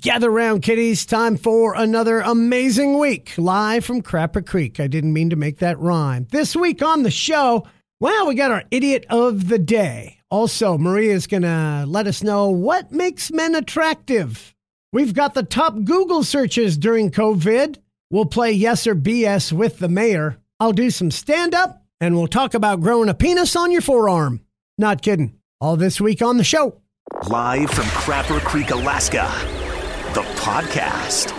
Gather 0.00 0.28
round, 0.28 0.62
kiddies. 0.62 1.06
Time 1.06 1.36
for 1.36 1.76
another 1.76 2.18
amazing 2.18 2.98
week 2.98 3.32
live 3.38 3.84
from 3.84 4.02
Crapper 4.02 4.44
Creek. 4.44 4.80
I 4.80 4.88
didn't 4.88 5.12
mean 5.12 5.30
to 5.30 5.36
make 5.36 5.58
that 5.60 5.78
rhyme. 5.78 6.26
This 6.32 6.56
week 6.56 6.82
on 6.82 7.04
the 7.04 7.12
show, 7.12 7.64
well, 8.00 8.26
we 8.26 8.34
got 8.34 8.50
our 8.50 8.64
idiot 8.72 9.06
of 9.08 9.46
the 9.46 9.58
day. 9.58 10.18
Also, 10.32 10.76
Maria's 10.76 11.28
going 11.28 11.44
to 11.44 11.84
let 11.86 12.08
us 12.08 12.24
know 12.24 12.50
what 12.50 12.90
makes 12.90 13.30
men 13.30 13.54
attractive. 13.54 14.52
We've 14.92 15.14
got 15.14 15.34
the 15.34 15.44
top 15.44 15.76
Google 15.84 16.24
searches 16.24 16.76
during 16.76 17.12
COVID. 17.12 17.76
We'll 18.10 18.26
play 18.26 18.50
yes 18.50 18.88
or 18.88 18.96
BS 18.96 19.52
with 19.52 19.78
the 19.78 19.88
mayor. 19.88 20.38
I'll 20.58 20.72
do 20.72 20.90
some 20.90 21.12
stand 21.12 21.54
up 21.54 21.84
and 22.00 22.16
we'll 22.16 22.26
talk 22.26 22.54
about 22.54 22.80
growing 22.80 23.08
a 23.08 23.14
penis 23.14 23.54
on 23.54 23.70
your 23.70 23.80
forearm. 23.80 24.40
Not 24.76 25.02
kidding. 25.02 25.38
All 25.60 25.76
this 25.76 26.00
week 26.00 26.20
on 26.20 26.36
the 26.36 26.44
show. 26.44 26.80
Live 27.28 27.70
from 27.70 27.84
Crapper 27.84 28.40
Creek, 28.40 28.70
Alaska, 28.70 29.30
the 30.14 30.22
podcast. 30.38 31.32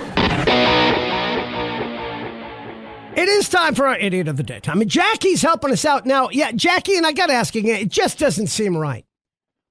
It 3.18 3.30
is 3.30 3.48
time 3.48 3.74
for 3.74 3.88
our 3.88 3.98
idiot 3.98 4.28
of 4.28 4.36
the 4.36 4.44
day. 4.44 4.60
Time. 4.60 4.82
And 4.82 4.90
Jackie's 4.90 5.42
helping 5.42 5.72
us 5.72 5.86
out 5.86 6.06
now. 6.06 6.28
Yeah, 6.30 6.52
Jackie, 6.52 6.98
and 6.98 7.08
I 7.08 7.14
got 7.14 7.28
to 7.28 7.34
ask 7.34 7.56
again, 7.56 7.80
it 7.80 7.90
just 7.90 8.20
doesn't 8.20 8.48
seem 8.48 8.76
right. 8.76 9.06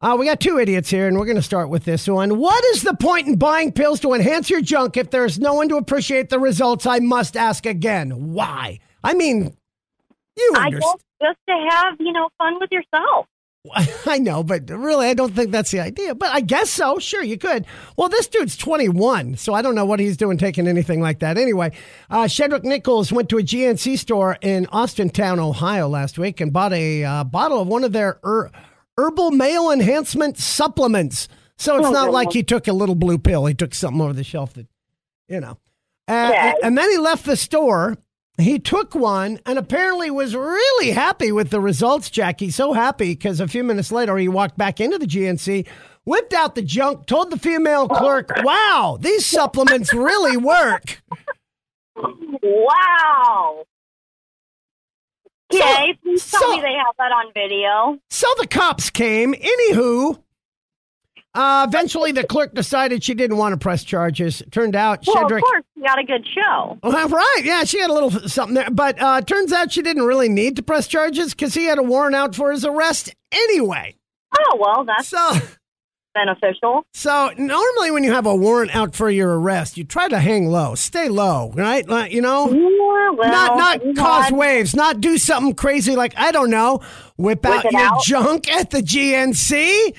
Uh, 0.01 0.17
we 0.19 0.25
got 0.25 0.41
two 0.41 0.59
idiots 0.59 0.89
here, 0.89 1.07
and 1.07 1.19
we're 1.19 1.27
going 1.27 1.37
to 1.37 1.43
start 1.43 1.69
with 1.69 1.85
this 1.85 2.09
one. 2.09 2.39
What 2.39 2.65
is 2.75 2.83
the 2.83 2.95
point 2.95 3.27
in 3.27 3.37
buying 3.37 3.73
pills 3.73 4.01
to 4.01 4.15
enhance 4.15 4.49
your 4.49 4.63
junk 4.63 4.97
if 4.97 5.11
there's 5.11 5.39
no 5.39 5.53
one 5.53 5.69
to 5.69 5.77
appreciate 5.77 6.31
the 6.31 6.39
results? 6.39 6.87
I 6.87 7.01
must 7.01 7.37
ask 7.37 7.67
again. 7.67 8.33
Why? 8.33 8.81
I 9.03 9.13
mean, 9.13 9.55
you 10.37 10.53
I 10.57 10.67
understand. 10.67 11.01
guess 11.21 11.29
just 11.29 11.39
to 11.49 11.69
have, 11.71 11.95
you 12.01 12.13
know, 12.13 12.29
fun 12.39 12.59
with 12.59 12.71
yourself. 12.73 13.27
I 14.07 14.19
know, 14.19 14.43
but 14.43 14.69
really, 14.69 15.07
I 15.07 15.15
don't 15.15 15.35
think 15.35 15.51
that's 15.51 15.71
the 15.71 15.81
idea. 15.81 16.15
But 16.15 16.31
I 16.35 16.41
guess 16.41 16.69
so. 16.71 16.99
Sure, 16.99 17.23
you 17.23 17.39
could. 17.39 17.65
Well, 17.97 18.09
this 18.09 18.27
dude's 18.27 18.57
21, 18.57 19.37
so 19.37 19.55
I 19.55 19.63
don't 19.63 19.75
know 19.75 19.87
what 19.87 20.01
he's 20.01 20.17
doing 20.17 20.37
taking 20.37 20.69
anything 20.69 21.01
like 21.01 21.21
that. 21.21 21.39
Anyway, 21.39 21.73
uh, 22.11 22.25
Shedrick 22.25 22.63
Nichols 22.65 23.11
went 23.11 23.29
to 23.31 23.39
a 23.39 23.43
GNC 23.43 23.99
store 23.99 24.37
in 24.43 24.67
Austintown, 24.67 25.39
Ohio 25.39 25.89
last 25.89 26.19
week 26.19 26.41
and 26.41 26.53
bought 26.53 26.73
a 26.75 27.05
uh, 27.05 27.25
bottle 27.25 27.61
of 27.63 27.69
one 27.69 27.85
of 27.85 27.93
their 27.93 28.19
er- 28.25 28.51
herbal 28.99 29.31
male 29.31 29.71
enhancement 29.71 30.37
supplements. 30.39 31.29
So 31.57 31.77
it's 31.79 31.87
Oh, 31.87 31.91
not 31.93 32.11
like 32.11 32.33
he 32.33 32.43
took 32.43 32.69
a 32.69 32.73
little 32.73 32.95
blue 32.97 33.17
pill. 33.19 33.47
He 33.47 33.55
took 33.55 33.75
something 33.75 34.01
over 34.01 34.13
the 34.13 34.25
shelf 34.25 34.53
that, 34.55 34.67
you 35.29 35.41
know. 35.41 35.59
Uh, 36.07 36.29
Okay. 36.33 36.55
And 36.63 36.77
then 36.77 36.91
he 36.91 36.99
left 36.99 37.25
the 37.25 37.37
store. 37.37 37.97
He 38.37 38.59
took 38.59 38.95
one 38.97 39.39
and 39.47 39.59
apparently 39.59 40.11
was 40.11 40.35
really 40.35 40.91
happy 40.91 41.31
with 41.31 41.51
the 41.51 41.61
results, 41.61 42.11
Jackie. 42.11 42.51
So 42.51 42.73
happy 42.73 43.13
because 43.15 43.39
a 43.39 43.47
few 43.47 43.63
minutes 43.63 43.93
later 43.93 44.17
he 44.17 44.27
walked 44.29 44.59
back 44.59 44.81
into 44.81 44.99
the 44.99 45.07
GNC, 45.07 45.69
whipped 46.05 46.33
out 46.35 46.57
the 46.57 46.63
junk, 46.63 47.07
told 47.07 47.31
the 47.31 47.39
female 47.39 47.89
clerk, 47.89 48.31
Wow, 48.43 48.99
these 49.01 49.25
supplements 49.25 49.95
really 49.95 50.37
work. 50.37 51.01
Wow. 51.97 53.65
Okay, 55.53 55.97
please 56.03 56.29
tell 56.29 56.41
so- 56.41 56.57
me 56.57 56.61
they 56.61 56.73
have 56.73 56.95
that 56.99 57.13
on 57.13 57.33
video. 57.35 58.01
So 58.11 58.27
the 58.41 58.49
cops 58.49 58.91
came. 58.91 59.35
Anywho, 59.35 60.19
uh, 61.35 61.67
eventually 61.69 62.13
the 62.13 62.25
clerk 62.25 62.55
decided 62.55 63.03
she 63.03 63.15
didn't 63.15 63.37
want 63.37 63.53
to 63.53 63.57
press 63.59 63.83
charges. 63.85 64.43
Turned 64.51 64.77
out 64.77 65.05
Well, 65.07 65.17
Shedrick. 65.17 65.39
of 65.39 65.43
course, 65.43 65.65
you 65.77 65.83
got 65.85 65.99
a 65.99 66.05
good 66.05 66.27
show. 66.35 66.79
Well, 66.83 67.09
right. 67.09 67.41
Yeah, 67.43 67.65
she 67.65 67.81
had 67.81 67.91
a 67.91 67.93
little 67.93 68.11
something 68.29 68.55
there. 68.55 68.71
But 68.71 69.01
uh, 69.03 69.21
turns 69.23 69.53
out 69.53 69.73
she 69.73 69.83
didn't 69.83 70.05
really 70.05 70.29
need 70.29 70.57
to 70.57 70.63
press 70.63 70.87
charges 70.87 71.35
because 71.35 71.55
he 71.55 71.65
had 71.65 71.79
a 71.79 71.83
warrant 71.83 72.15
out 72.15 72.35
for 72.35 72.53
his 72.53 72.65
arrest 72.65 73.15
anyway. 73.33 73.97
Oh, 74.39 74.57
well, 74.61 74.85
that's 74.85 75.09
So, 75.09 75.33
beneficial. 76.15 76.85
so 76.93 77.31
normally 77.37 77.91
when 77.91 78.05
you 78.05 78.13
have 78.13 78.27
a 78.27 78.35
warrant 78.35 78.75
out 78.75 78.95
for 78.95 79.11
your 79.11 79.39
arrest, 79.41 79.77
you 79.77 79.83
try 79.85 80.09
to 80.09 80.19
hang 80.21 80.47
low, 80.49 80.75
stay 80.77 81.09
low, 81.09 81.51
right? 81.55 81.89
Like, 81.89 82.13
you 82.13 82.21
know, 82.21 82.49
Yeah, 82.53 83.11
well, 83.11 83.31
not 83.31 83.57
not 83.85 83.97
cause 83.97 84.31
waves, 84.33 84.75
not 84.77 85.01
do 85.01 85.19
something 85.19 85.55
crazy 85.55 85.97
like 85.97 86.15
I 86.17 86.31
don't 86.33 86.51
know, 86.51 86.81
whip 87.17 87.45
out 87.45 87.65
your 87.73 87.81
out. 87.81 88.03
junk 88.05 88.49
at 88.51 88.71
the 88.71 88.81
GNC. 88.81 89.95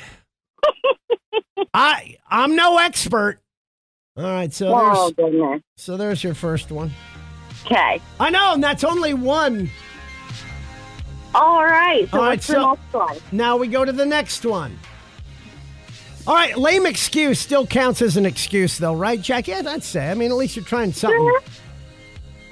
I 1.73 2.17
I'm 2.29 2.55
no 2.55 2.77
expert. 2.77 3.39
All 4.17 4.23
right, 4.23 4.53
so 4.53 4.71
Oh, 4.73 5.11
there's 5.17 5.31
goodness. 5.31 5.61
so 5.77 5.97
there's 5.97 6.23
your 6.23 6.33
first 6.33 6.71
one. 6.71 6.91
Okay. 7.65 7.99
I 8.19 8.29
know, 8.29 8.53
and 8.53 8.63
that's 8.63 8.83
only 8.83 9.13
one. 9.13 9.69
All 11.33 11.65
right. 11.65 12.07
So 12.09 12.17
All 12.19 12.23
right, 12.25 12.41
so- 12.43 12.77
Now 13.31 13.57
we 13.57 13.67
go 13.67 13.83
to 13.83 13.91
the 13.91 14.05
next 14.05 14.45
one. 14.45 14.77
All 16.27 16.33
right, 16.33 16.57
lame 16.57 16.85
excuse 16.85 17.39
still 17.39 17.67
counts 17.67 18.01
as 18.01 18.17
an 18.17 18.25
excuse, 18.25 18.77
though, 18.79 18.95
right, 18.95 19.21
Jack? 19.21 19.47
Yeah, 19.47 19.61
I'd 19.67 19.83
say. 19.83 20.09
I 20.09 20.13
mean, 20.15 20.31
at 20.31 20.37
least 20.37 20.55
you're 20.55 20.65
trying 20.65 20.91
something. 20.93 21.33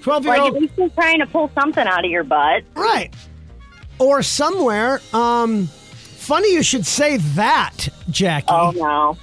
Twelve 0.01 0.25
year 0.25 0.37
Like, 0.37 0.53
at 0.53 0.61
least 0.61 0.73
you're 0.77 0.89
trying 0.89 1.19
to 1.19 1.25
pull 1.25 1.49
something 1.59 1.87
out 1.87 2.03
of 2.05 2.11
your 2.11 2.23
butt. 2.23 2.63
right? 2.75 3.11
Or 3.99 4.21
somewhere. 4.21 4.99
Um, 5.13 5.69
funny 6.23 6.53
you 6.53 6.63
should 6.63 6.85
say 6.85 7.17
that, 7.17 7.87
Jackie. 8.09 8.47
Oh, 8.49 8.71
no. 8.71 9.17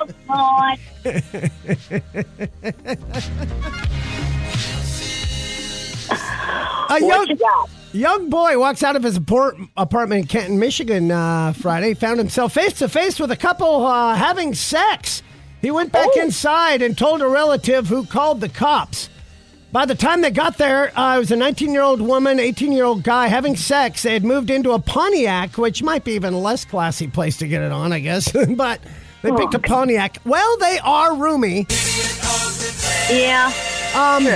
oh, 0.00 0.08
God. 0.28 0.78
a 6.90 6.98
What 7.00 7.28
young 7.28 7.66
young 7.92 8.30
boy 8.30 8.58
walks 8.58 8.82
out 8.82 8.96
of 8.96 9.02
his 9.02 9.16
apart- 9.16 9.56
apartment 9.76 10.22
in 10.22 10.26
Canton, 10.28 10.58
Michigan, 10.58 11.10
uh, 11.10 11.52
Friday. 11.52 11.94
Found 11.94 12.18
himself 12.18 12.52
face 12.54 12.74
to 12.74 12.88
face 12.88 13.18
with 13.18 13.30
a 13.30 13.36
couple 13.36 13.86
uh, 13.86 14.14
having 14.14 14.54
sex. 14.54 15.22
He 15.60 15.70
went 15.70 15.92
back 15.92 16.08
Oh. 16.16 16.20
inside 16.22 16.82
and 16.82 16.96
told 16.96 17.20
a 17.20 17.28
relative 17.28 17.88
who 17.88 18.04
called 18.06 18.40
the 18.40 18.48
cops. 18.48 19.08
By 19.70 19.84
the 19.84 19.94
time 19.94 20.22
they 20.22 20.30
got 20.30 20.56
there, 20.56 20.98
uh, 20.98 21.16
it 21.16 21.18
was 21.18 21.30
a 21.30 21.36
19 21.36 21.72
year 21.72 21.82
old 21.82 22.00
woman, 22.00 22.40
18 22.40 22.72
year 22.72 22.84
old 22.84 23.02
guy 23.02 23.28
having 23.28 23.54
sex. 23.54 24.02
They 24.02 24.14
had 24.14 24.24
moved 24.24 24.48
into 24.48 24.72
a 24.72 24.78
Pontiac, 24.78 25.58
which 25.58 25.82
might 25.82 26.04
be 26.04 26.12
even 26.12 26.34
less 26.42 26.64
classy 26.64 27.06
place 27.06 27.36
to 27.38 27.48
get 27.48 27.62
it 27.62 27.70
on, 27.70 27.92
I 27.92 27.98
guess. 27.98 28.32
but 28.56 28.80
they 29.22 29.30
picked 29.32 29.54
a 29.54 29.58
Pontiac. 29.58 30.18
Well, 30.24 30.56
they 30.58 30.78
are 30.78 31.16
roomy. 31.16 31.66
Yeah. 33.10 33.52
Um, 33.94 34.26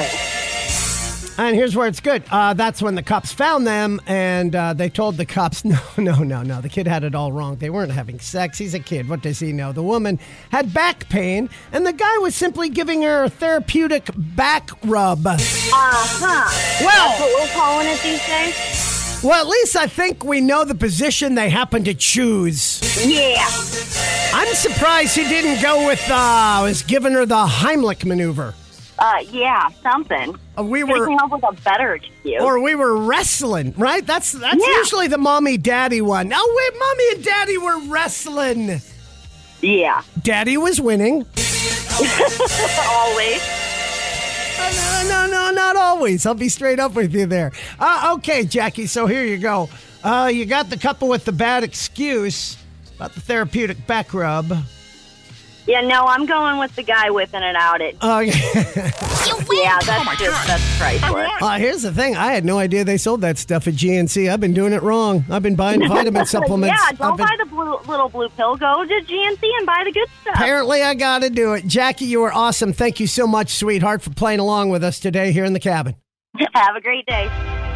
and 1.38 1.56
here's 1.56 1.74
where 1.74 1.86
it's 1.88 2.00
good. 2.00 2.22
Uh, 2.30 2.54
that's 2.54 2.80
when 2.82 2.94
the 2.94 3.02
cops 3.02 3.32
found 3.32 3.66
them, 3.66 4.00
and 4.06 4.54
uh, 4.54 4.72
they 4.74 4.88
told 4.88 5.16
the 5.16 5.26
cops, 5.26 5.64
no, 5.64 5.78
no, 5.98 6.16
no, 6.22 6.42
no. 6.42 6.60
The 6.60 6.68
kid 6.68 6.86
had 6.86 7.04
it 7.04 7.14
all 7.14 7.32
wrong. 7.32 7.56
They 7.56 7.70
weren't 7.70 7.92
having 7.92 8.20
sex. 8.20 8.58
He's 8.58 8.74
a 8.74 8.80
kid. 8.80 9.08
What 9.08 9.22
does 9.22 9.38
he 9.38 9.52
know? 9.52 9.72
The 9.72 9.82
woman 9.82 10.18
had 10.50 10.72
back 10.74 11.08
pain, 11.08 11.48
and 11.72 11.86
the 11.86 11.92
guy 11.92 12.18
was 12.18 12.34
simply 12.34 12.68
giving 12.68 13.02
her 13.02 13.24
a 13.24 13.30
therapeutic 13.30 14.10
back 14.16 14.70
rub. 14.84 15.26
Uh-huh. 15.26 16.84
Well- 16.84 17.08
That's 17.08 17.20
what 17.20 17.40
we're 17.40 17.52
calling 17.54 17.86
it 17.88 18.00
these 18.02 18.26
days? 18.26 18.88
Well, 19.24 19.40
at 19.40 19.46
least 19.48 19.76
I 19.76 19.86
think 19.86 20.24
we 20.24 20.40
know 20.40 20.64
the 20.64 20.74
position 20.74 21.36
they 21.36 21.48
happen 21.48 21.84
to 21.84 21.94
choose. 21.94 22.80
Yeah. 23.06 23.36
I'm 24.34 24.52
surprised 24.54 25.14
he 25.14 25.22
didn't 25.24 25.62
go 25.62 25.86
with, 25.86 26.02
uh, 26.10 26.60
was 26.64 26.82
giving 26.82 27.12
her 27.12 27.24
the 27.24 27.46
Heimlich 27.46 28.04
maneuver. 28.04 28.54
Uh, 29.04 29.18
yeah, 29.32 29.68
something. 29.82 30.36
Uh, 30.56 30.62
we 30.62 30.84
were. 30.84 31.06
come 31.06 31.18
up 31.18 31.32
with 31.32 31.42
a 31.42 31.52
better 31.62 31.94
excuse. 31.94 32.40
or 32.40 32.60
we 32.60 32.76
were 32.76 32.96
wrestling, 32.96 33.74
right? 33.76 34.06
That's 34.06 34.30
that's 34.30 34.54
Yeah. 34.64 34.76
usually 34.78 35.08
the 35.08 35.18
mommy 35.18 35.56
daddy 35.58 36.00
one. 36.00 36.28
Now, 36.28 36.40
wait, 36.46 36.72
mommy 36.78 37.04
and 37.14 37.24
daddy 37.24 37.58
were 37.58 37.78
wrestling. 37.88 38.80
yeah. 39.60 40.02
Daddy 40.22 40.56
was 40.56 40.80
winning. 40.80 41.26
Always. 42.88 43.42
Uh, 44.58 45.04
No, 45.08 45.26
no, 45.26 45.26
no, 45.30 45.50
not 45.50 45.74
always. 45.76 46.24
I'll 46.24 46.34
be 46.34 46.48
straight 46.48 46.78
up 46.78 46.94
with 46.94 47.12
you 47.12 47.26
there. 47.26 47.50
Uh, 47.80 48.14
okay, 48.18 48.44
Jackie. 48.44 48.86
So 48.86 49.06
here 49.06 49.24
you 49.24 49.38
go. 49.38 49.68
Uh, 50.04 50.30
you 50.32 50.46
got 50.46 50.70
the 50.70 50.76
couple 50.76 51.08
with 51.08 51.24
the 51.24 51.32
bad 51.32 51.64
excuse 51.64 52.56
about 52.96 53.12
the 53.14 53.20
therapeutic 53.20 53.84
back 53.88 54.14
rub. 54.14 54.52
Yeah, 55.66 55.80
no, 55.82 56.04
I'm 56.06 56.26
going 56.26 56.58
with 56.58 56.74
the 56.74 56.82
guy 56.82 57.10
whipping 57.10 57.42
it 57.42 57.54
out 57.54 57.80
it. 57.80 57.96
Oh 58.00 58.18
Yeah, 58.18 58.32
that's 59.86 60.18
just 60.18 60.46
that's 60.48 60.78
priceless. 60.78 61.30
uh, 61.40 61.58
here's 61.58 61.82
the 61.82 61.92
thing. 61.92 62.16
I 62.16 62.32
had 62.32 62.44
no 62.44 62.58
idea 62.58 62.84
they 62.84 62.96
sold 62.96 63.20
that 63.20 63.38
stuff 63.38 63.68
at 63.68 63.74
GNC. 63.74 64.30
I've 64.32 64.40
been 64.40 64.54
doing 64.54 64.72
it 64.72 64.82
wrong. 64.82 65.24
I've 65.30 65.42
been 65.42 65.54
buying 65.54 65.80
vitamin 65.88 66.26
supplements. 66.26 66.76
yeah, 66.76 66.88
I've 66.90 66.98
don't 66.98 67.16
been- 67.16 67.26
buy 67.26 67.36
the 67.38 67.46
blue, 67.46 67.78
little 67.86 68.08
blue 68.08 68.28
pill. 68.30 68.56
Go 68.56 68.84
to 68.84 68.94
GNC 69.02 69.42
and 69.58 69.66
buy 69.66 69.82
the 69.84 69.92
good 69.92 70.08
stuff. 70.22 70.34
Apparently, 70.34 70.82
I 70.82 70.94
got 70.94 71.22
to 71.22 71.30
do 71.30 71.52
it. 71.52 71.66
Jackie, 71.66 72.06
you 72.06 72.20
were 72.20 72.32
awesome. 72.32 72.72
Thank 72.72 72.98
you 72.98 73.06
so 73.06 73.26
much, 73.26 73.50
sweetheart, 73.54 74.02
for 74.02 74.10
playing 74.10 74.40
along 74.40 74.70
with 74.70 74.82
us 74.82 74.98
today 74.98 75.30
here 75.32 75.44
in 75.44 75.52
the 75.52 75.60
cabin. 75.60 75.94
Have 76.54 76.74
a 76.76 76.80
great 76.80 77.06
day. 77.06 77.30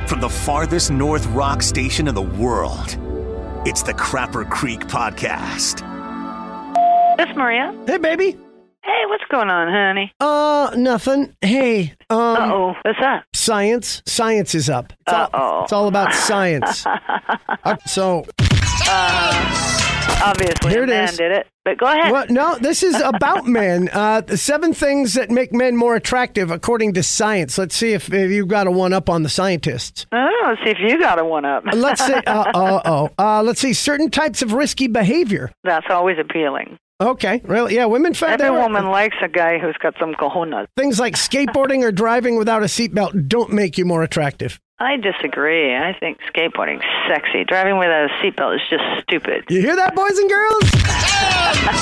From 0.09 0.21
the 0.21 0.29
farthest 0.31 0.91
north 0.91 1.27
rock 1.27 1.63
station 1.63 2.09
in 2.09 2.15
the 2.17 2.23
world, 2.23 2.97
it's 3.67 3.83
the 3.83 3.93
Crapper 3.95 4.49
Creek 4.49 4.81
Podcast. 4.89 5.83
This 7.17 7.29
Maria. 7.35 7.75
Hey, 7.87 7.99
baby. 7.99 8.33
Hey, 8.85 9.03
what's 9.09 9.25
going 9.31 9.49
on, 9.49 9.73
honey? 9.73 10.13
Uh, 10.21 10.71
nothing. 10.77 11.35
Hey, 11.41 11.95
um, 12.11 12.19
Uh 12.19 12.53
oh, 12.53 12.75
what's 12.83 12.99
that? 13.01 13.25
science. 13.35 14.03
Science 14.07 14.55
is 14.55 14.69
up. 14.71 14.93
It's 15.01 15.13
all, 15.13 15.23
Uh-oh. 15.33 15.63
it's 15.65 15.73
all 15.73 15.89
about 15.89 16.13
science. 16.15 16.85
Uh, 17.65 17.77
so, 17.85 18.25
Obviously, 20.25 20.71
Here 20.71 20.85
it 20.85 20.89
man 20.89 21.09
is. 21.09 21.17
did 21.17 21.33
it. 21.33 21.49
But 21.65 21.79
go 21.79 21.87
ahead. 21.87 22.13
Well, 22.13 22.27
no, 22.31 22.57
this 22.61 22.85
is 22.85 23.01
about 23.01 23.45
men. 23.49 23.89
Uh, 23.93 24.21
the 24.21 24.37
seven 24.37 24.73
things 24.73 25.15
that 25.15 25.31
make 25.31 25.53
men 25.53 25.77
more 25.77 25.97
attractive 25.97 26.53
according 26.53 26.93
to 26.95 27.03
science. 27.03 27.59
Let's 27.59 27.75
see 27.75 27.93
if, 27.93 28.13
if 28.13 28.31
you've 28.31 28.47
got 28.47 28.69
a 28.69 28.71
one 28.71 28.93
up 28.93 29.11
on 29.11 29.25
the 29.25 29.29
scientists. 29.29 30.07
Oh, 30.13 30.29
let's 30.47 30.61
see 30.65 30.71
if 30.71 30.79
you 30.93 31.01
got 31.01 31.19
a 31.19 31.25
one 31.25 31.45
up. 31.45 31.65
Let's 31.73 32.05
see. 32.07 32.13
Uh, 32.27 32.53
uh, 32.55 32.81
oh. 32.85 33.11
Uh, 33.19 33.43
let's 33.43 33.61
see. 33.61 33.73
Certain 33.73 34.11
types 34.11 34.43
of 34.43 34.53
risky 34.53 34.87
behavior. 34.87 35.51
That's 35.65 35.87
always 35.91 36.19
appealing. 36.21 36.79
Okay, 37.01 37.43
really? 37.45 37.75
Yeah, 37.75 37.85
women 37.85 38.15
find 38.15 38.41
Every 38.41 38.57
that 38.57 38.63
woman 38.63 38.87
likes 38.91 39.17
a 39.23 39.29
guy 39.29 39.59
who's 39.59 39.77
got 39.77 39.95
some 40.01 40.15
cojones. 40.15 40.67
things 40.79 40.99
like 40.99 41.15
skateboarding 41.15 41.83
or 41.83 41.93
driving 41.93 42.37
without 42.39 42.63
a 42.63 42.67
seatbelt 42.67 43.29
don't 43.29 43.53
make 43.53 43.77
you 43.77 43.85
more 43.85 44.03
attractive. 44.03 44.59
I 44.79 44.97
disagree. 44.97 45.75
I 45.75 45.95
think 45.99 46.19
skateboarding's 46.35 46.85
sexy. 47.09 47.45
Driving 47.45 47.79
without 47.79 48.11
a 48.11 48.15
seatbelt 48.23 48.57
is 48.57 48.63
just 48.71 48.83
stupid. 49.03 49.45
You 49.51 49.61
hear 49.61 49.77
that, 49.77 49.95
boys 49.95 50.19
and 50.19 50.31
girls? 50.31 50.63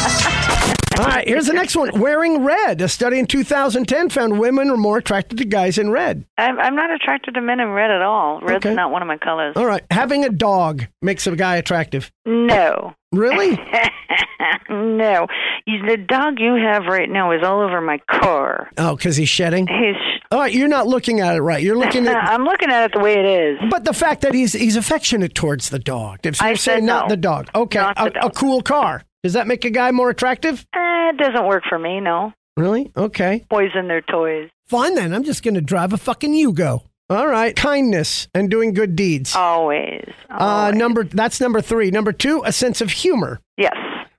Right, 1.24 1.32
here's 1.32 1.46
the 1.46 1.54
next 1.54 1.74
one. 1.74 1.98
Wearing 1.98 2.44
red. 2.44 2.80
A 2.82 2.88
study 2.88 3.18
in 3.18 3.26
2010 3.26 4.10
found 4.10 4.38
women 4.38 4.68
are 4.70 4.76
more 4.76 4.98
attracted 4.98 5.38
to 5.38 5.44
guys 5.44 5.78
in 5.78 5.90
red. 5.90 6.24
I'm, 6.36 6.58
I'm 6.60 6.76
not 6.76 6.90
attracted 6.90 7.34
to 7.34 7.40
men 7.40 7.60
in 7.60 7.68
red 7.68 7.90
at 7.90 8.02
all. 8.02 8.40
Red's 8.40 8.66
Okay. 8.66 8.74
not 8.74 8.90
one 8.90 9.00
of 9.02 9.08
my 9.08 9.16
colors. 9.16 9.54
All 9.56 9.66
right, 9.66 9.82
having 9.90 10.24
a 10.24 10.28
dog 10.28 10.84
makes 11.00 11.26
a 11.26 11.34
guy 11.34 11.56
attractive. 11.56 12.10
No. 12.26 12.94
Really? 13.14 13.50
no. 14.68 15.28
You, 15.68 15.86
the 15.86 15.96
dog 15.96 16.40
you 16.40 16.56
have 16.56 16.86
right 16.86 17.08
now 17.08 17.30
is 17.30 17.44
all 17.44 17.60
over 17.60 17.80
my 17.80 17.98
car. 18.10 18.68
Oh, 18.76 18.96
because 18.96 19.14
he's 19.14 19.28
shedding. 19.28 19.68
He's. 19.68 19.94
All 20.32 20.40
right, 20.40 20.52
you're 20.52 20.66
not 20.66 20.88
looking 20.88 21.20
at 21.20 21.36
it 21.36 21.40
right. 21.40 21.62
You're 21.62 21.78
looking 21.78 22.08
at. 22.08 22.16
I'm 22.28 22.42
looking 22.42 22.72
at 22.72 22.86
it 22.86 22.92
the 22.92 22.98
way 22.98 23.12
it 23.12 23.24
is. 23.24 23.70
But 23.70 23.84
the 23.84 23.92
fact 23.92 24.22
that 24.22 24.34
he's 24.34 24.52
he's 24.52 24.74
affectionate 24.74 25.32
towards 25.36 25.70
the 25.70 25.78
dog. 25.78 26.26
If 26.26 26.42
I 26.42 26.48
you're 26.48 26.56
saying 26.56 26.78
said 26.78 26.82
not 26.84 27.04
no. 27.04 27.10
the 27.10 27.16
dog, 27.16 27.50
okay, 27.54 27.78
a, 27.96 28.10
the 28.10 28.26
a 28.26 28.30
cool 28.32 28.62
car. 28.62 29.04
Does 29.24 29.32
that 29.32 29.46
make 29.46 29.64
a 29.64 29.70
guy 29.70 29.90
more 29.90 30.10
attractive? 30.10 30.66
Eh, 30.74 30.78
it 31.08 31.16
doesn't 31.16 31.46
work 31.46 31.62
for 31.66 31.78
me, 31.78 31.98
no. 31.98 32.34
Really? 32.58 32.92
Okay. 32.94 33.46
And 33.50 33.88
their 33.88 34.02
toys. 34.02 34.50
Fine 34.66 34.96
then. 34.96 35.14
I'm 35.14 35.24
just 35.24 35.42
going 35.42 35.54
to 35.54 35.62
drive 35.62 35.94
a 35.94 35.96
fucking 35.96 36.34
Yugo. 36.34 36.82
All 37.08 37.26
right. 37.26 37.56
Kindness 37.56 38.28
and 38.34 38.50
doing 38.50 38.74
good 38.74 38.94
deeds. 38.94 39.34
Always. 39.34 40.12
Uh, 40.28 40.36
always. 40.38 40.76
number 40.76 41.04
that's 41.04 41.40
number 41.40 41.62
three. 41.62 41.90
Number 41.90 42.12
two, 42.12 42.42
a 42.44 42.52
sense 42.52 42.82
of 42.82 42.90
humor. 42.90 43.40
Yes. 43.56 43.74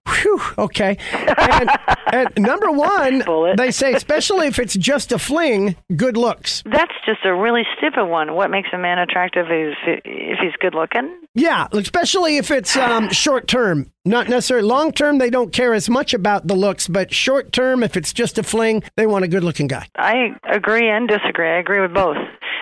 Whew, 0.07 0.42
okay. 0.57 0.98
And, 1.12 1.69
and 2.12 2.30
number 2.38 2.72
one, 2.72 3.22
Bullet. 3.25 3.58
they 3.58 3.69
say, 3.69 3.94
especially 3.94 4.48
if 4.48 4.58
it's 4.58 4.75
just 4.75 5.12
a 5.12 5.19
fling, 5.19 5.75
good 5.96 6.18
looks. 6.18 6.63
That's 6.66 6.94
just 7.06 7.25
a 7.25 7.34
really 7.34 7.63
stupid 7.78 8.06
one. 8.08 8.34
What 8.34 8.50
makes 8.50 8.69
a 8.74 8.78
man 8.80 8.98
attractive 8.98 9.51
is 9.51 9.75
if 9.86 10.40
he's 10.40 10.54
good 10.60 10.74
looking? 10.74 11.25
Yeah, 11.36 11.68
especially 11.74 12.38
if 12.38 12.50
it's 12.50 12.76
um, 12.78 13.12
short 13.12 13.48
term. 13.48 13.92
Not 14.06 14.30
necessarily 14.30 14.68
long 14.68 14.94
term, 14.94 15.18
they 15.18 15.30
don't 15.30 15.52
care 15.52 15.74
as 15.74 15.90
much 15.90 16.14
about 16.14 16.48
the 16.48 16.56
looks, 16.56 16.88
but 16.88 17.14
short 17.14 17.52
term, 17.52 17.84
if 17.84 17.98
it's 17.98 18.14
just 18.14 18.38
a 18.38 18.44
fling, 18.44 18.84
they 18.96 19.06
want 19.06 19.26
a 19.26 19.28
good 19.28 19.44
looking 19.44 19.68
guy. 19.68 19.88
I 19.98 20.30
agree 20.50 20.90
and 20.90 21.08
disagree. 21.10 21.50
I 21.50 21.58
agree 21.60 21.82
with 21.82 21.94
both. 21.94 22.18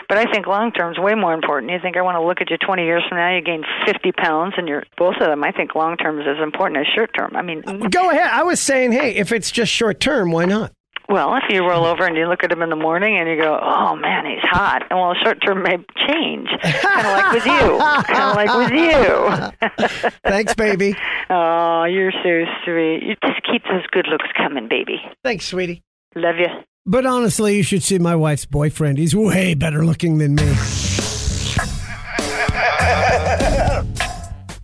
But 0.10 0.18
I 0.18 0.32
think 0.32 0.48
long 0.48 0.72
term 0.72 0.92
is 0.92 1.00
way 1.00 1.14
more 1.16 1.34
important. 1.34 1.72
You 1.72 1.80
think 1.82 1.98
I 1.98 2.02
want 2.02 2.16
to 2.16 2.26
look 2.26 2.42
at 2.42 2.50
you 2.50 2.58
20 2.58 2.84
years 2.84 3.04
from 3.08 3.18
now, 3.18 3.36
you 3.36 3.42
gain 3.42 3.64
50 3.86 4.12
pounds, 4.14 4.54
and 4.58 4.68
you're 4.68 4.84
both 4.98 5.16
of 5.16 5.28
them. 5.28 5.44
I 5.44 5.52
think 5.52 5.76
long 5.76 5.96
term 5.98 6.20
is 6.20 6.26
as 6.28 6.42
important 6.42 6.80
as 6.80 6.88
short 6.96 7.12
term. 7.18 7.36
I 7.36 7.42
mean, 7.42 7.62
Go 7.62 8.10
ahead. 8.10 8.28
I 8.28 8.44
was 8.44 8.60
saying, 8.60 8.92
hey, 8.92 9.16
if 9.16 9.32
it's 9.32 9.52
just 9.52 9.72
short 9.72 10.00
term, 10.00 10.32
why 10.32 10.46
not? 10.46 10.72
Well, 11.14 11.36
if 11.36 11.44
you 11.48 11.62
roll 11.62 11.86
over 11.86 12.08
and 12.08 12.18
you 12.18 12.28
look 12.28 12.44
at 12.44 12.52
him 12.52 12.64
in 12.64 12.72
the 12.72 12.76
morning 12.76 13.20
and 13.20 13.30
you 13.30 13.38
go, 13.38 13.60
oh 13.62 13.96
man, 13.96 14.26
he's 14.26 14.42
hot. 14.42 14.82
And 14.90 14.98
well, 14.98 15.14
short 15.24 15.38
term 15.46 15.62
may 15.62 15.78
change. 16.08 16.50
kind 16.82 17.06
of 17.06 17.14
like 17.14 17.34
with 17.34 17.46
you. 17.46 17.78
Kind 18.12 18.32
of 18.32 18.36
like 18.36 18.52
with 18.58 18.72
you. 18.72 20.10
Thanks, 20.26 20.56
baby. 20.56 20.96
oh, 21.30 21.84
you're 21.84 22.12
so 22.12 22.46
sweet. 22.66 23.04
You 23.04 23.16
just 23.24 23.44
keep 23.44 23.62
those 23.66 23.86
good 23.92 24.08
looks 24.08 24.26
coming, 24.36 24.68
baby. 24.68 25.00
Thanks, 25.24 25.46
sweetie. 25.46 25.84
Love 26.16 26.38
you. 26.38 26.48
But 26.88 27.06
honestly, 27.06 27.58
you 27.58 27.64
should 27.64 27.84
see 27.84 28.00
my 28.00 28.16
wife's 28.16 28.48
boyfriend. 28.48 28.98
He's 28.98 29.16
way 29.16 29.54
better 29.54 29.86
looking 29.86 30.18
than 30.18 30.34
me. 30.34 30.48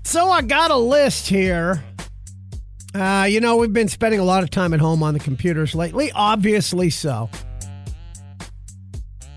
so 0.03 0.31
I 0.31 0.41
got 0.41 0.71
a 0.71 0.77
list 0.77 1.27
here. 1.27 1.83
Uh, 2.93 3.27
you 3.29 3.39
know, 3.39 3.55
we've 3.57 3.73
been 3.73 3.87
spending 3.87 4.19
a 4.19 4.23
lot 4.23 4.43
of 4.43 4.49
time 4.49 4.73
at 4.73 4.79
home 4.79 5.03
on 5.03 5.13
the 5.13 5.19
computers 5.19 5.75
lately, 5.75 6.11
obviously 6.13 6.89
so. 6.89 7.29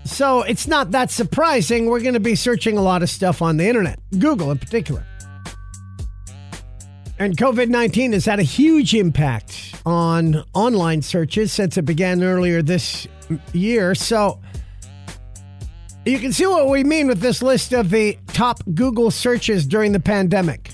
So 0.05 0.41
it's 0.41 0.67
not 0.67 0.91
that 0.91 1.11
surprising. 1.11 1.85
We're 1.85 2.01
going 2.01 2.13
to 2.15 2.19
be 2.19 2.35
searching 2.35 2.77
a 2.77 2.81
lot 2.81 3.03
of 3.03 3.09
stuff 3.09 3.41
on 3.41 3.57
the 3.57 3.67
internet, 3.67 3.99
Google 4.19 4.51
in 4.51 4.57
particular. 4.57 5.05
And 7.19 7.37
COVID 7.37 7.69
19 7.69 8.13
has 8.13 8.25
had 8.25 8.39
a 8.39 8.43
huge 8.43 8.95
impact 8.95 9.75
on 9.85 10.43
online 10.53 11.01
searches 11.01 11.53
since 11.53 11.77
it 11.77 11.83
began 11.83 12.23
earlier 12.23 12.61
this 12.61 13.07
year. 13.53 13.95
So 13.95 14.41
you 16.05 16.19
can 16.19 16.33
see 16.33 16.47
what 16.47 16.67
we 16.67 16.83
mean 16.83 17.07
with 17.07 17.21
this 17.21 17.41
list 17.41 17.71
of 17.71 17.89
the 17.89 18.17
top 18.27 18.61
Google 18.73 19.09
searches 19.09 19.65
during 19.65 19.93
the 19.93 19.99
pandemic. 19.99 20.72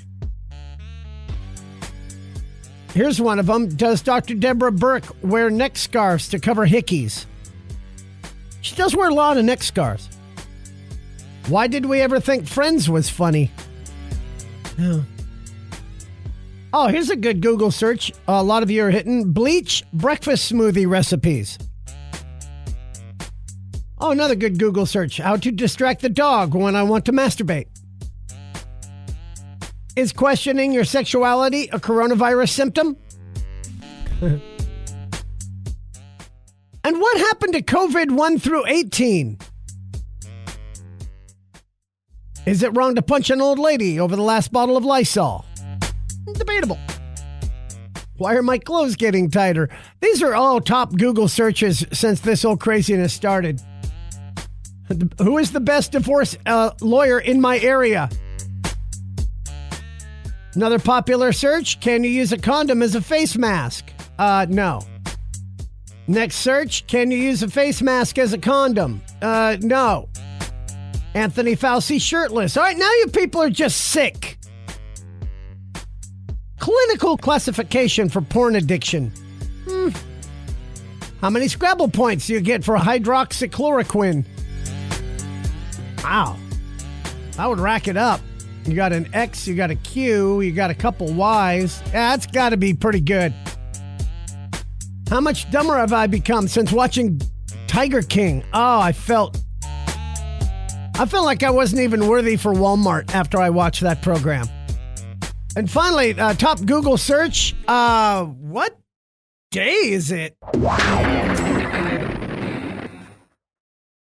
Here's 2.99 3.21
one 3.21 3.39
of 3.39 3.45
them 3.45 3.69
Does 3.69 4.01
Dr. 4.01 4.33
Deborah 4.33 4.73
Birx 4.73 5.09
wear 5.23 5.49
neck 5.49 5.77
scarves 5.77 6.27
to 6.27 6.37
cover 6.37 6.67
hickeys? 6.67 7.25
She 8.59 8.75
does 8.75 8.93
wear 8.93 9.07
a 9.07 9.13
lot 9.13 9.37
of 9.37 9.45
neck 9.45 9.63
scarves. 9.63 10.09
Why 11.47 11.67
did 11.67 11.85
we 11.85 12.01
ever 12.01 12.19
think 12.19 12.45
Friends 12.45 12.89
was 12.89 13.09
funny? 13.09 13.53
Yeah. 14.77 15.03
Oh, 16.73 16.87
here's 16.89 17.09
a 17.09 17.15
good 17.15 17.39
Google 17.39 17.71
search. 17.71 18.11
a 18.27 18.43
lot 18.43 18.63
of 18.63 18.69
you 18.69 18.83
are 18.83 18.91
hitting 18.91 19.31
bleach 19.31 19.81
breakfast 19.93 20.51
smoothie 20.51 20.85
recipes. 20.85 21.57
Oh, 24.01 24.11
another 24.11 24.35
good 24.35 24.59
Google 24.59 24.85
search. 24.85 25.19
How 25.19 25.37
to 25.37 25.51
distract 25.51 26.01
the 26.01 26.09
dog 26.09 26.53
when 26.53 26.75
I 26.75 26.83
want 26.83 27.05
to 27.05 27.13
masturbate. 27.13 27.67
Is 29.99 30.13
questioning 30.13 30.71
your 30.71 30.85
sexuality 30.85 31.67
a 31.73 31.77
coronavirus 31.77 32.51
symptom? 32.51 32.95
and 34.21 34.41
what 36.85 37.17
happened 37.17 37.51
to 37.51 37.61
COVID 37.61 38.11
1 38.11 38.39
through 38.39 38.65
18? 38.65 39.37
Is 42.45 42.63
it 42.63 42.77
wrong 42.77 42.95
to 42.95 43.01
punch 43.01 43.29
an 43.29 43.41
old 43.41 43.59
lady 43.59 43.99
over 43.99 44.15
the 44.15 44.21
last 44.21 44.53
bottle 44.53 44.77
of 44.77 44.85
Lysol? 44.85 45.43
Debatable. 46.33 46.79
Why 48.15 48.35
are 48.35 48.41
my 48.41 48.57
clothes 48.57 48.95
getting 48.95 49.29
tighter? 49.29 49.67
These 49.99 50.23
are 50.23 50.33
all 50.33 50.61
top 50.61 50.95
Google 50.95 51.27
searches 51.27 51.85
since 51.91 52.21
this 52.21 52.43
whole 52.43 52.55
craziness 52.55 53.13
started. 53.13 53.61
Who 55.21 55.39
is 55.39 55.51
the 55.51 55.59
best 55.59 55.91
divorce 55.91 56.37
uh, 56.45 56.71
lawyer 56.79 57.19
in 57.19 57.41
my 57.41 57.59
area? 57.59 58.09
Another 60.59 60.77
popular 60.77 61.31
search 61.31 61.79
Can 61.79 62.03
you 62.03 62.09
use 62.09 62.33
a 62.33 62.37
condom 62.37 62.81
as 62.81 62.93
a 62.93 63.01
face 63.01 63.37
mask? 63.37 63.93
Uh, 64.17 64.45
no. 64.49 64.81
Next 66.05 66.35
search 66.35 66.85
Can 66.85 67.11
you 67.11 67.17
use 67.17 67.41
a 67.41 67.47
face 67.47 67.81
mask 67.81 68.17
as 68.17 68.33
a 68.33 68.37
condom? 68.37 69.01
Uh, 69.21 69.55
no. 69.61 70.09
Anthony 71.13 71.55
Fauci 71.55 72.01
shirtless. 72.01 72.57
All 72.57 72.63
right, 72.63 72.77
now 72.77 72.91
you 72.91 73.07
people 73.07 73.41
are 73.41 73.49
just 73.49 73.77
sick. 73.77 74.37
Clinical 76.57 77.15
classification 77.15 78.09
for 78.09 78.19
porn 78.19 78.57
addiction. 78.57 79.13
Hmm. 79.65 79.89
How 81.21 81.29
many 81.29 81.47
Scrabble 81.47 81.87
points 81.87 82.27
do 82.27 82.33
you 82.33 82.41
get 82.41 82.65
for 82.65 82.75
hydroxychloroquine? 82.75 84.25
Wow. 86.03 86.37
I 87.37 87.47
would 87.47 87.61
rack 87.61 87.87
it 87.87 87.95
up. 87.95 88.19
You 88.69 88.75
got 88.75 88.93
an 88.93 89.09
X, 89.13 89.47
you 89.47 89.55
got 89.55 89.71
a 89.71 89.75
Q, 89.75 90.41
you 90.41 90.51
got 90.51 90.69
a 90.69 90.75
couple 90.75 91.11
Y's. 91.13 91.81
Yeah, 91.87 92.15
that's 92.15 92.27
got 92.27 92.49
to 92.49 92.57
be 92.57 92.73
pretty 92.73 93.01
good. 93.01 93.33
How 95.09 95.19
much 95.19 95.49
dumber 95.49 95.77
have 95.77 95.91
I 95.91 96.05
become 96.05 96.47
since 96.47 96.71
watching 96.71 97.19
Tiger 97.67 98.01
King? 98.01 98.43
Oh, 98.53 98.79
I 98.79 98.91
felt. 98.91 99.41
I 99.63 101.05
felt 101.05 101.25
like 101.25 101.43
I 101.43 101.49
wasn't 101.49 101.81
even 101.81 102.07
worthy 102.07 102.35
for 102.35 102.53
Walmart 102.53 103.13
after 103.15 103.39
I 103.39 103.49
watched 103.49 103.81
that 103.81 104.01
program. 104.01 104.47
And 105.55 105.69
finally, 105.71 106.19
uh, 106.19 106.33
top 106.33 106.63
Google 106.65 106.97
search. 106.97 107.55
Uh, 107.67 108.25
what 108.25 108.77
day 109.49 109.71
is 109.71 110.11
it? 110.11 110.37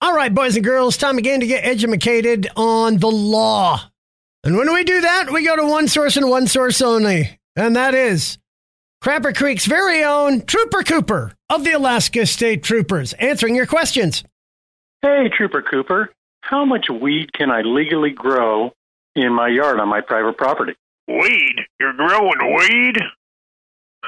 All 0.01 0.15
right, 0.15 0.33
boys 0.33 0.57
and 0.57 0.65
girls, 0.65 0.97
time 0.97 1.19
again 1.19 1.41
to 1.41 1.47
get 1.47 1.65
educated 1.65 2.49
on 2.57 2.99
the 2.99 3.09
law. 3.09 3.81
And 4.47 4.57
when 4.57 4.73
we 4.73 4.85
do 4.85 5.00
that, 5.00 5.33
we 5.33 5.45
go 5.45 5.57
to 5.57 5.67
one 5.67 5.88
source 5.88 6.17
and 6.17 6.31
one 6.31 6.47
source 6.47 6.81
only, 6.81 7.41
and 7.57 7.75
that 7.75 7.95
is 7.95 8.38
Crapper 9.03 9.37
Creek's 9.37 9.67
very 9.67 10.05
own 10.05 10.43
Trooper 10.43 10.85
Cooper 10.85 11.33
of 11.50 11.65
the 11.65 11.73
Alaska 11.73 12.25
State 12.26 12.62
Troopers, 12.62 13.12
answering 13.15 13.57
your 13.57 13.67
questions. 13.67 14.23
Hey, 15.03 15.29
Trooper 15.37 15.62
Cooper, 15.62 16.12
how 16.43 16.65
much 16.65 16.87
weed 16.88 17.33
can 17.33 17.50
I 17.50 17.62
legally 17.62 18.11
grow 18.11 18.73
in 19.17 19.33
my 19.33 19.49
yard 19.49 19.81
on 19.81 19.88
my 19.88 20.00
private 20.00 20.38
property? 20.38 20.75
Weed? 21.09 21.57
You're 21.81 21.95
growing 21.95 22.55
weed? 22.57 22.99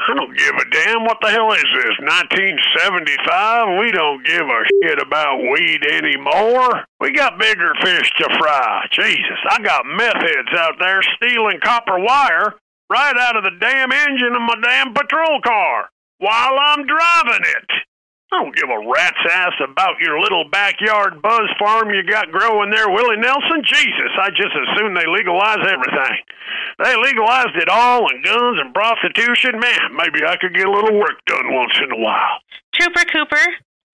I 0.06 0.14
don't 0.14 0.36
give 0.36 0.54
a 0.54 0.70
damn. 0.70 1.04
What 1.04 1.18
the 1.20 1.30
hell 1.30 1.52
is 1.52 1.62
this? 1.74 1.98
1975? 1.98 3.78
We 3.80 3.90
don't 3.90 4.24
give 4.24 4.46
a 4.46 4.62
shit 4.82 5.02
about 5.02 5.42
weed 5.42 5.84
anymore. 5.84 6.84
We 7.00 7.12
got 7.12 7.38
bigger 7.38 7.74
fish 7.82 8.10
to 8.18 8.28
fry. 8.38 8.86
Jesus, 8.92 9.40
I 9.50 9.60
got 9.62 9.86
meth 9.86 10.22
heads 10.22 10.54
out 10.56 10.74
there 10.78 11.00
stealing 11.16 11.60
copper 11.62 11.98
wire 11.98 12.54
right 12.90 13.16
out 13.18 13.36
of 13.36 13.44
the 13.44 13.58
damn 13.60 13.92
engine 13.92 14.34
of 14.34 14.42
my 14.42 14.56
damn 14.62 14.94
patrol 14.94 15.40
car 15.42 15.90
while 16.18 16.56
I'm 16.60 16.86
driving 16.86 17.44
it. 17.44 17.87
I 18.30 18.44
don't 18.44 18.54
give 18.54 18.68
a 18.68 18.84
rat's 18.84 19.24
ass 19.32 19.54
about 19.64 20.00
your 20.00 20.20
little 20.20 20.44
backyard 20.50 21.22
buzz 21.22 21.48
farm 21.58 21.88
you 21.88 22.04
got 22.04 22.30
growing 22.30 22.70
there, 22.70 22.90
Willie 22.90 23.16
Nelson. 23.16 23.64
Jesus, 23.64 24.12
I 24.20 24.28
just 24.30 24.52
as 24.52 24.68
soon 24.76 24.92
they 24.92 25.06
legalize 25.08 25.64
everything. 25.64 26.20
They 26.84 26.94
legalized 26.94 27.56
it 27.56 27.70
all 27.70 28.04
and 28.10 28.22
guns 28.22 28.60
and 28.60 28.74
prostitution. 28.74 29.58
Man, 29.58 29.96
maybe 29.96 30.26
I 30.26 30.36
could 30.36 30.54
get 30.54 30.68
a 30.68 30.70
little 30.70 30.98
work 30.98 31.24
done 31.26 31.54
once 31.54 31.72
in 31.82 31.90
a 31.90 31.96
while. 31.96 32.38
Trooper 32.74 33.04
Cooper, 33.10 33.46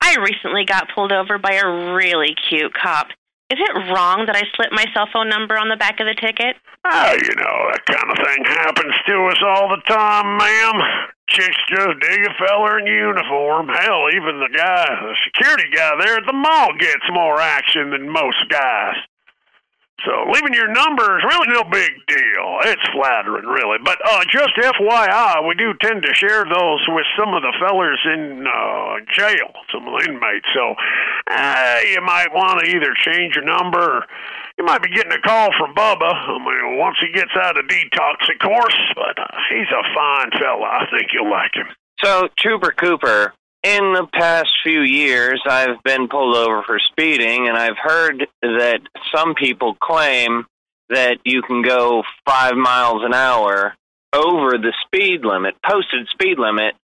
I 0.03 0.17
recently 0.17 0.65
got 0.65 0.91
pulled 0.93 1.13
over 1.13 1.39
by 1.39 1.55
a 1.55 1.95
really 1.95 2.35
cute 2.49 2.75
cop. 2.75 3.09
Is 3.53 3.61
it 3.61 3.93
wrong 3.93 4.25
that 4.25 4.37
I 4.37 4.43
slipped 4.57 4.73
my 4.73 4.87
cell 4.95 5.07
phone 5.13 5.29
number 5.29 5.59
on 5.59 5.69
the 5.69 5.77
back 5.77 6.01
of 6.01 6.07
the 6.09 6.17
ticket? 6.17 6.57
Ah, 6.85 7.13
you 7.13 7.35
know, 7.37 7.57
that 7.73 7.85
kind 7.85 8.09
of 8.09 8.17
thing 8.17 8.45
happens 8.45 8.97
to 9.07 9.17
us 9.29 9.41
all 9.45 9.69
the 9.69 9.83
time, 9.85 10.37
ma'am. 10.37 10.77
Chicks 11.29 11.57
just 11.69 12.01
dig 12.01 12.25
a 12.25 12.33
feller 12.41 12.79
in 12.81 12.87
uniform. 12.87 13.69
Hell, 13.69 14.09
even 14.17 14.41
the 14.41 14.53
guy, 14.53 14.85
the 14.97 15.17
security 15.29 15.69
guy 15.73 15.93
there 16.01 16.17
at 16.17 16.27
the 16.27 16.33
mall 16.33 16.73
gets 16.79 17.05
more 17.13 17.41
action 17.41 17.91
than 17.91 18.09
most 18.09 18.49
guys. 18.49 18.97
So 20.05 20.29
leaving 20.33 20.53
your 20.53 20.69
number 20.69 21.19
is 21.19 21.25
really 21.25 21.49
no 21.49 21.65
big 21.65 21.93
deal. 22.07 22.49
It's 22.69 22.89
flattering, 22.93 23.47
really. 23.47 23.79
But 23.83 23.99
uh, 24.05 24.25
just 24.29 24.53
FYI, 24.57 25.49
we 25.49 25.55
do 25.55 25.73
tend 25.81 26.03
to 26.05 26.15
share 26.15 26.45
those 26.45 26.85
with 26.89 27.07
some 27.19 27.33
of 27.33 27.43
the 27.43 27.53
fellers 27.59 28.01
in 28.05 28.47
uh, 28.47 29.01
jail, 29.13 29.49
some 29.73 29.89
of 29.89 29.99
the 29.99 30.11
inmates. 30.11 30.47
So 30.53 30.75
uh, 31.31 31.79
you 31.89 32.01
might 32.03 32.33
want 32.33 32.61
to 32.61 32.71
either 32.71 32.93
change 33.05 33.37
your 33.37 33.45
number 33.45 33.81
or 33.81 34.07
you 34.59 34.65
might 34.65 34.83
be 34.83 34.91
getting 34.91 35.13
a 35.13 35.21
call 35.21 35.51
from 35.59 35.75
Bubba. 35.75 36.13
I 36.13 36.39
mean, 36.39 36.79
once 36.79 36.97
he 37.01 37.13
gets 37.13 37.33
out 37.41 37.59
of 37.59 37.65
detox, 37.67 38.29
of 38.31 38.39
course. 38.41 38.77
But 38.95 39.19
uh, 39.19 39.39
he's 39.51 39.69
a 39.73 39.83
fine 39.95 40.31
fella. 40.39 40.67
I 40.67 40.87
think 40.91 41.11
you'll 41.13 41.31
like 41.31 41.55
him. 41.55 41.67
So, 42.05 42.29
Trooper 42.39 42.73
Cooper, 42.73 43.35
in 43.65 43.95
the 43.95 44.07
past 44.13 44.51
few 44.63 44.83
years, 44.83 45.43
I've 45.47 45.83
been 45.83 46.07
pulled 46.09 46.37
over 46.37 46.63
for 46.63 46.79
speeding, 46.79 47.49
and 47.49 47.57
I've 47.57 47.79
heard 47.83 48.27
that 48.43 48.81
some 49.15 49.35
people 49.35 49.75
claim 49.75 50.45
that 50.91 51.19
you 51.25 51.41
can 51.41 51.63
go 51.63 52.03
five 52.27 52.55
miles 52.57 53.03
an 53.05 53.15
hour 53.15 53.75
over 54.15 54.59
the 54.59 54.75
speed 54.85 55.25
limit, 55.25 55.55
posted 55.67 56.07
speed 56.09 56.39
limit, 56.39 56.75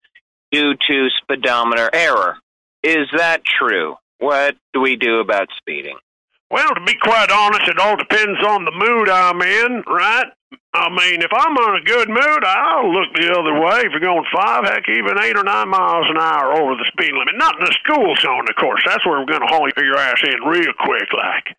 due 0.50 0.74
to 0.88 1.08
speedometer 1.22 1.90
error. 1.92 2.38
Is 2.82 3.06
that 3.16 3.42
true? 3.44 3.96
What 4.18 4.56
do 4.72 4.80
we 4.80 4.96
do 4.96 5.20
about 5.20 5.48
speeding? 5.58 5.96
Well, 6.50 6.74
to 6.74 6.80
be 6.80 6.96
quite 7.00 7.30
honest, 7.30 7.68
it 7.68 7.78
all 7.78 7.96
depends 7.96 8.40
on 8.44 8.64
the 8.64 8.72
mood 8.72 9.08
I'm 9.08 9.40
in, 9.42 9.84
right? 9.86 10.26
I 10.72 10.86
mean, 10.86 11.18
if 11.18 11.34
I'm 11.34 11.50
in 11.50 11.82
a 11.82 11.84
good 11.84 12.08
mood, 12.08 12.42
I'll 12.46 12.94
look 12.94 13.10
the 13.18 13.34
other 13.34 13.58
way. 13.58 13.82
If 13.82 13.90
you're 13.90 14.06
going 14.06 14.24
five, 14.30 14.64
heck, 14.64 14.86
even 14.88 15.18
eight 15.18 15.36
or 15.36 15.42
nine 15.42 15.68
miles 15.68 16.06
an 16.06 16.16
hour 16.16 16.54
over 16.54 16.78
the 16.78 16.86
speed 16.94 17.10
limit. 17.10 17.34
Not 17.34 17.58
in 17.58 17.66
the 17.66 17.76
school 17.82 18.14
zone, 18.22 18.46
of 18.46 18.54
course. 18.54 18.78
That's 18.86 19.04
where 19.04 19.18
we're 19.18 19.26
going 19.26 19.42
to 19.42 19.50
haul 19.50 19.66
your 19.66 19.98
ass 19.98 20.22
in 20.22 20.38
real 20.46 20.70
quick, 20.78 21.10
like. 21.10 21.58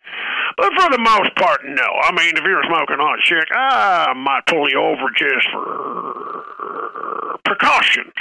But 0.55 0.71
for 0.79 0.89
the 0.95 1.03
most 1.03 1.35
part, 1.35 1.59
no. 1.67 1.89
I 2.07 2.15
mean, 2.15 2.39
if 2.39 2.43
you're 2.47 2.63
smoking 2.63 3.03
hot 3.03 3.19
chick, 3.27 3.51
I 3.51 4.15
might 4.15 4.47
pull 4.47 4.71
you 4.71 4.79
over 4.79 5.11
just 5.11 5.47
for 5.51 7.37
precautions, 7.43 8.15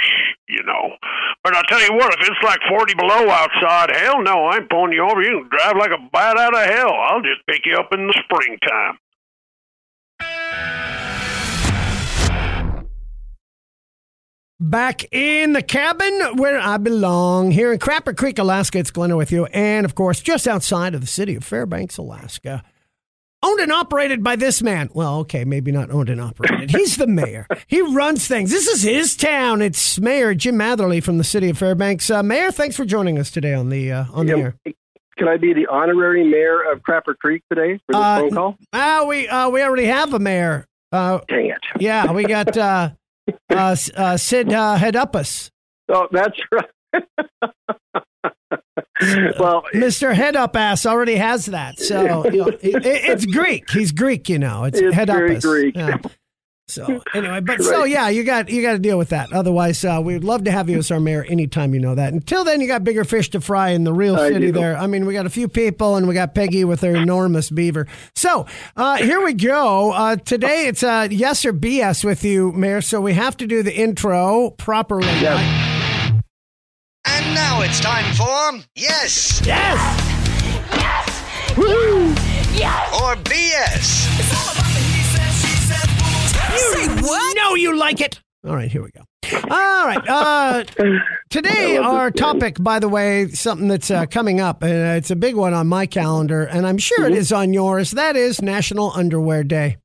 you 0.47 0.63
know. 0.63 0.99
But 1.43 1.55
I'll 1.55 1.71
tell 1.71 1.81
you 1.81 1.95
what, 1.95 2.13
if 2.19 2.27
it's 2.27 2.43
like 2.43 2.59
40 2.67 2.95
below 2.95 3.31
outside, 3.31 3.95
hell 3.95 4.21
no, 4.21 4.51
I 4.51 4.57
ain't 4.57 4.69
pulling 4.69 4.91
you 4.91 5.07
over. 5.07 5.23
You 5.23 5.47
can 5.47 5.49
drive 5.55 5.77
like 5.79 5.91
a 5.91 6.03
bat 6.11 6.37
out 6.37 6.53
of 6.53 6.67
hell. 6.67 6.93
I'll 6.93 7.23
just 7.23 7.47
pick 7.47 7.65
you 7.65 7.75
up 7.79 7.93
in 7.93 8.07
the 8.07 8.15
springtime. 8.27 8.99
Back 14.59 15.11
in 15.11 15.53
the 15.53 15.63
cabin 15.63 16.37
where 16.37 16.59
I 16.59 16.77
belong, 16.77 17.49
here 17.49 17.73
in 17.73 17.79
Crapper 17.79 18.15
Creek, 18.15 18.37
Alaska. 18.37 18.77
It's 18.77 18.91
Glenner 18.91 19.17
with 19.17 19.31
you. 19.31 19.45
And 19.47 19.85
of 19.85 19.95
course, 19.95 20.21
just 20.21 20.47
outside 20.47 20.93
of 20.93 21.01
the 21.01 21.07
city 21.07 21.35
of 21.35 21.43
Fairbanks, 21.43 21.97
Alaska. 21.97 22.63
Owned 23.43 23.59
and 23.59 23.71
operated 23.71 24.23
by 24.23 24.35
this 24.35 24.61
man. 24.61 24.89
Well, 24.93 25.17
okay, 25.21 25.45
maybe 25.45 25.71
not 25.71 25.89
owned 25.89 26.09
and 26.09 26.21
operated. 26.21 26.69
He's 26.77 26.95
the 26.95 27.07
mayor. 27.07 27.47
He 27.65 27.81
runs 27.81 28.27
things. 28.27 28.51
This 28.51 28.67
is 28.67 28.83
his 28.83 29.17
town. 29.17 29.63
It's 29.63 29.99
Mayor 29.99 30.35
Jim 30.35 30.57
Matherly 30.57 31.01
from 31.01 31.17
the 31.17 31.23
city 31.23 31.49
of 31.49 31.57
Fairbanks. 31.57 32.11
Uh, 32.11 32.21
mayor, 32.21 32.51
thanks 32.51 32.75
for 32.75 32.85
joining 32.85 33.17
us 33.17 33.31
today 33.31 33.55
on 33.55 33.69
the 33.69 33.91
uh, 33.91 34.05
on 34.13 34.27
the 34.27 34.33
air. 34.33 34.55
Can 35.21 35.27
I 35.27 35.37
be 35.37 35.53
the 35.53 35.67
honorary 35.67 36.23
mayor 36.27 36.63
of 36.71 36.79
Crapper 36.81 37.15
Creek 37.15 37.43
today 37.47 37.79
for 37.85 37.93
this 37.93 38.01
Uh, 38.01 38.19
phone 38.21 38.31
call? 38.31 38.57
Ah, 38.73 39.05
we 39.07 39.27
uh, 39.27 39.49
we 39.51 39.61
already 39.61 39.85
have 39.85 40.15
a 40.15 40.19
mayor. 40.19 40.65
Uh, 40.91 41.19
Dang 41.27 41.45
it. 41.45 41.59
yeah, 41.79 42.11
we 42.11 42.23
got 42.23 42.57
uh, 42.57 42.89
uh, 43.51 43.75
uh, 43.95 44.17
Sid 44.17 44.51
uh. 44.51 44.79
Oh, 45.89 46.07
that's 46.11 46.39
right. 46.51 46.69
well, 49.39 49.63
Mr. 49.75 50.15
Head 50.15 50.35
Up 50.35 50.55
Ass 50.55 50.87
already 50.87 51.17
has 51.17 51.45
that. 51.45 51.77
So 51.77 52.01
you 52.01 52.07
know, 52.07 52.47
it, 52.47 52.55
it- 52.63 52.85
it's 52.85 53.27
Greek. 53.27 53.69
He's 53.69 53.91
Greek, 53.91 54.27
you 54.27 54.39
know. 54.39 54.63
It's, 54.63 54.79
It's 54.79 54.95
Head 54.95 55.09
very 55.09 55.35
Upus. 55.35 55.41
Greek. 55.43 55.75
Yeah. 55.77 55.97
So 56.71 57.03
anyway, 57.13 57.41
but 57.41 57.61
so 57.61 57.83
yeah, 57.83 58.09
you 58.09 58.23
got 58.23 58.49
you 58.49 58.61
got 58.61 58.73
to 58.73 58.79
deal 58.79 58.97
with 58.97 59.09
that. 59.09 59.31
Otherwise, 59.33 59.83
uh, 59.83 60.01
we'd 60.03 60.23
love 60.23 60.45
to 60.45 60.51
have 60.51 60.69
you 60.69 60.77
as 60.77 60.89
our 60.91 60.99
mayor 60.99 61.23
anytime 61.25 61.73
you 61.73 61.79
know 61.79 61.95
that. 61.95 62.13
Until 62.13 62.43
then, 62.43 62.61
you 62.61 62.67
got 62.67 62.83
bigger 62.83 63.03
fish 63.03 63.29
to 63.31 63.41
fry 63.41 63.69
in 63.69 63.83
the 63.83 63.93
real 63.93 64.15
I 64.15 64.29
city 64.29 64.47
do. 64.47 64.51
there. 64.53 64.77
I 64.77 64.87
mean, 64.87 65.05
we 65.05 65.13
got 65.13 65.25
a 65.25 65.29
few 65.29 65.47
people, 65.47 65.95
and 65.97 66.07
we 66.07 66.13
got 66.13 66.33
Peggy 66.33 66.63
with 66.63 66.81
her 66.81 66.95
enormous 66.95 67.49
beaver. 67.49 67.87
So 68.15 68.45
uh, 68.77 68.97
here 68.97 69.23
we 69.23 69.33
go. 69.33 69.91
Uh, 69.91 70.15
today 70.15 70.67
it's 70.67 70.83
uh, 70.83 71.07
yes 71.11 71.45
or 71.45 71.53
BS 71.53 72.03
with 72.05 72.23
you, 72.23 72.51
Mayor. 72.53 72.81
So 72.81 73.01
we 73.01 73.13
have 73.13 73.35
to 73.37 73.47
do 73.47 73.63
the 73.63 73.75
intro 73.75 74.51
properly. 74.51 75.07
Yes. 75.07 76.21
And 77.05 77.35
now 77.35 77.61
it's 77.61 77.79
time 77.79 78.13
for 78.13 78.65
Yes 78.75 79.41
Yes. 79.45 79.45
Yes, 79.45 80.61
yes. 80.71 81.57
Woo! 81.57 82.13
Yes. 82.53 83.01
or 83.01 83.15
BS. 83.23 84.60
You 86.53 87.33
know 87.35 87.55
you 87.55 87.77
like 87.77 88.01
it. 88.01 88.19
All 88.45 88.55
right, 88.55 88.71
here 88.71 88.81
we 88.81 88.91
go. 88.91 89.01
All 89.49 89.87
right. 89.87 90.07
Uh, 90.07 90.63
today, 91.29 91.77
our 91.77 92.11
topic, 92.11 92.57
by 92.59 92.79
the 92.79 92.89
way, 92.89 93.27
something 93.29 93.67
that's 93.67 93.91
uh, 93.91 94.05
coming 94.05 94.41
up, 94.41 94.63
and 94.63 94.73
uh, 94.73 94.97
it's 94.97 95.11
a 95.11 95.15
big 95.15 95.35
one 95.35 95.53
on 95.53 95.67
my 95.67 95.85
calendar, 95.85 96.43
and 96.43 96.65
I'm 96.67 96.77
sure 96.77 97.05
it 97.05 97.13
is 97.13 97.31
on 97.31 97.53
yours. 97.53 97.91
That 97.91 98.15
is 98.15 98.41
National 98.41 98.91
Underwear 98.91 99.43
Day. 99.43 99.77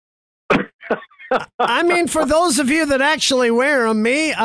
I 1.59 1.83
mean, 1.83 2.07
for 2.09 2.25
those 2.25 2.59
of 2.59 2.71
you 2.71 2.87
that 2.87 3.01
actually 3.01 3.51
wear 3.51 3.87
them, 3.87 4.03
me, 4.03 4.33
uh, 4.33 4.37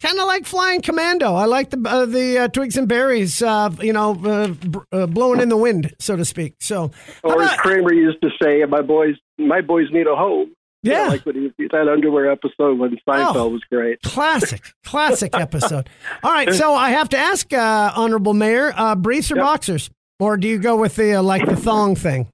kind 0.00 0.18
of 0.18 0.26
like 0.26 0.46
flying 0.46 0.80
commando. 0.80 1.34
I 1.34 1.44
like 1.44 1.70
the 1.70 1.82
uh, 1.86 2.06
the 2.06 2.38
uh, 2.38 2.48
twigs 2.48 2.76
and 2.76 2.88
berries, 2.88 3.42
uh, 3.42 3.70
you 3.80 3.92
know, 3.92 4.12
uh, 4.24 4.48
br- 4.48 4.78
uh, 4.92 5.06
blowing 5.06 5.40
in 5.40 5.48
the 5.48 5.56
wind, 5.56 5.94
so 5.98 6.16
to 6.16 6.24
speak. 6.24 6.54
So, 6.60 6.90
how 7.22 7.30
or 7.30 7.42
as 7.42 7.56
Kramer 7.56 7.92
used 7.92 8.22
to 8.22 8.30
say, 8.42 8.64
my 8.64 8.82
boys, 8.82 9.16
my 9.38 9.60
boys 9.60 9.86
need 9.92 10.06
a 10.06 10.16
home. 10.16 10.52
Yeah, 10.82 11.08
like 11.08 11.24
when 11.26 11.52
he, 11.56 11.68
that 11.72 11.88
underwear 11.88 12.30
episode 12.30 12.78
when 12.78 12.96
Seinfeld 13.08 13.36
Oh. 13.36 13.48
was 13.48 13.62
great. 13.70 14.00
Classic, 14.02 14.60
classic 14.84 15.30
episode. 15.34 15.88
All 16.22 16.32
right, 16.32 16.52
so 16.52 16.74
I 16.74 16.90
have 16.90 17.08
to 17.10 17.16
ask, 17.18 17.52
uh, 17.52 17.92
honorable 17.94 18.34
mayor, 18.34 18.72
uh, 18.76 18.94
briefs 18.94 19.30
or 19.30 19.36
Yep. 19.36 19.44
boxers, 19.44 19.90
or 20.20 20.36
do 20.36 20.48
you 20.48 20.58
go 20.58 20.76
with 20.76 20.96
the 20.96 21.14
uh, 21.14 21.22
like 21.22 21.46
the 21.46 21.56
thong 21.56 21.94
thing? 21.96 22.28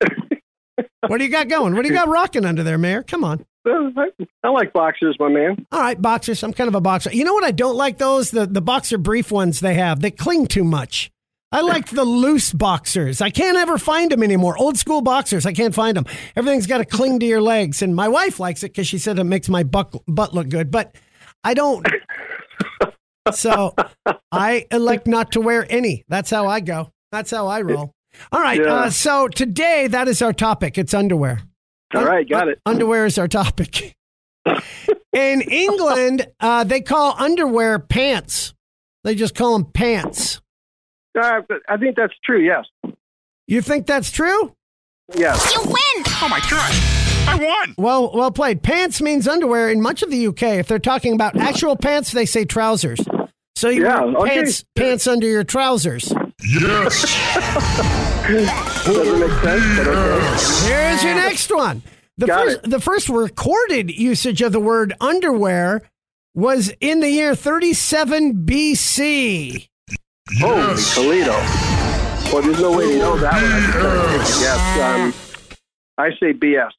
what 1.06 1.18
do 1.18 1.24
you 1.24 1.30
got 1.30 1.48
going? 1.48 1.74
What 1.74 1.82
do 1.82 1.88
you 1.88 1.94
got 1.94 2.08
rocking 2.08 2.44
under 2.44 2.62
there, 2.62 2.78
mayor? 2.78 3.02
Come 3.02 3.24
on. 3.24 3.44
Uh, 3.66 3.90
I, 3.96 4.08
I 4.44 4.48
like 4.48 4.72
boxers, 4.72 5.16
my 5.18 5.28
man. 5.28 5.66
All 5.72 5.80
right, 5.80 6.00
boxers. 6.00 6.42
I'm 6.42 6.52
kind 6.52 6.68
of 6.68 6.74
a 6.74 6.80
boxer. 6.80 7.10
You 7.12 7.24
know 7.24 7.34
what 7.34 7.44
I 7.44 7.50
don't 7.50 7.76
like 7.76 7.98
those 7.98 8.30
the 8.30 8.46
the 8.46 8.60
boxer 8.62 8.96
brief 8.98 9.30
ones 9.30 9.60
they 9.60 9.74
have. 9.74 10.00
They 10.00 10.10
cling 10.10 10.46
too 10.46 10.64
much. 10.64 11.10
I 11.50 11.62
like 11.62 11.88
the 11.88 12.04
loose 12.04 12.52
boxers. 12.52 13.22
I 13.22 13.30
can't 13.30 13.56
ever 13.56 13.78
find 13.78 14.10
them 14.10 14.22
anymore. 14.22 14.58
Old 14.58 14.76
school 14.76 15.00
boxers, 15.00 15.46
I 15.46 15.52
can't 15.52 15.74
find 15.74 15.96
them. 15.96 16.04
Everything's 16.36 16.66
got 16.66 16.78
to 16.78 16.84
cling 16.84 17.20
to 17.20 17.26
your 17.26 17.40
legs, 17.40 17.80
and 17.80 17.96
my 17.96 18.08
wife 18.08 18.38
likes 18.38 18.62
it 18.62 18.72
because 18.72 18.86
she 18.86 18.98
said 18.98 19.18
it 19.18 19.24
makes 19.24 19.48
my 19.48 19.62
butt 19.62 19.94
butt 20.06 20.34
look 20.34 20.50
good. 20.50 20.70
But 20.70 20.94
I 21.44 21.54
don't. 21.54 21.86
So 23.32 23.74
I 24.32 24.66
elect 24.70 25.06
not 25.06 25.32
to 25.32 25.40
wear 25.40 25.66
any. 25.70 26.04
That's 26.08 26.30
how 26.30 26.46
I 26.46 26.60
go. 26.60 26.92
That's 27.12 27.30
how 27.30 27.46
I 27.46 27.62
roll. 27.62 27.92
All 28.32 28.40
right. 28.40 28.60
Yeah. 28.60 28.74
Uh, 28.74 28.90
so 28.90 29.28
today 29.28 29.86
that 29.86 30.08
is 30.08 30.22
our 30.22 30.32
topic. 30.32 30.76
It's 30.78 30.94
underwear. 30.94 31.40
All 31.94 32.04
right, 32.04 32.28
got 32.28 32.48
it. 32.48 32.60
Underwear 32.66 33.06
is 33.06 33.18
our 33.18 33.28
topic. 33.28 33.94
In 35.14 35.40
England, 35.40 36.26
uh, 36.40 36.64
they 36.64 36.82
call 36.82 37.14
underwear 37.18 37.78
pants. 37.78 38.52
They 39.04 39.14
just 39.14 39.34
call 39.34 39.54
them 39.58 39.70
pants. 39.72 40.40
Uh, 41.18 41.40
I 41.68 41.76
think 41.76 41.96
that's 41.96 42.14
true. 42.24 42.40
Yes. 42.44 42.64
You 43.46 43.60
think 43.62 43.86
that's 43.86 44.10
true? 44.10 44.54
Yes. 45.16 45.54
You 45.54 45.62
win! 45.62 46.04
Oh 46.22 46.28
my 46.30 46.40
gosh. 46.40 46.94
I 47.28 47.36
won. 47.42 47.74
Well, 47.78 48.10
well 48.14 48.30
played. 48.30 48.62
Pants 48.62 49.00
means 49.02 49.26
underwear 49.28 49.70
in 49.70 49.80
much 49.82 50.02
of 50.02 50.10
the 50.10 50.26
UK. 50.28 50.42
If 50.42 50.68
they're 50.68 50.78
talking 50.78 51.14
about 51.14 51.36
actual 51.36 51.76
pants, 51.76 52.12
they 52.12 52.24
say 52.26 52.44
trousers. 52.44 53.00
So 53.56 53.68
you 53.70 53.84
Yeah, 53.84 54.04
wear 54.04 54.16
okay. 54.18 54.34
pants 54.36 54.64
pants 54.76 55.06
under 55.06 55.26
your 55.26 55.44
trousers. 55.44 56.12
Yes. 56.42 57.02
Doesn't 58.84 59.20
make 59.20 59.30
sense, 59.42 59.78
but 59.78 59.88
okay. 59.88 60.68
Here's 60.68 61.02
your 61.04 61.14
next 61.14 61.50
one. 61.54 61.82
The 62.18 62.26
Got 62.26 62.44
first 62.46 62.58
it. 62.64 62.70
the 62.70 62.80
first 62.80 63.08
recorded 63.08 63.90
usage 63.90 64.42
of 64.42 64.52
the 64.52 64.60
word 64.60 64.92
underwear 65.00 65.82
was 66.34 66.72
in 66.80 67.00
the 67.00 67.10
year 67.10 67.34
37 67.34 68.44
BC. 68.44 69.67
Holy 70.40 70.82
Toledo. 70.94 71.32
Well, 72.32 72.42
there's 72.42 72.60
no 72.60 72.76
way 72.76 72.92
to 72.92 72.98
know 72.98 73.16
that 73.18 73.32
one. 73.32 73.52
I 73.52 73.60
just 73.60 73.72
gotta 73.74 74.18
take 74.18 74.36
a 74.36 74.40
guess. 74.40 74.80
Um, 74.80 75.14
I 75.96 76.10
say 76.20 76.32
BS. 76.34 76.70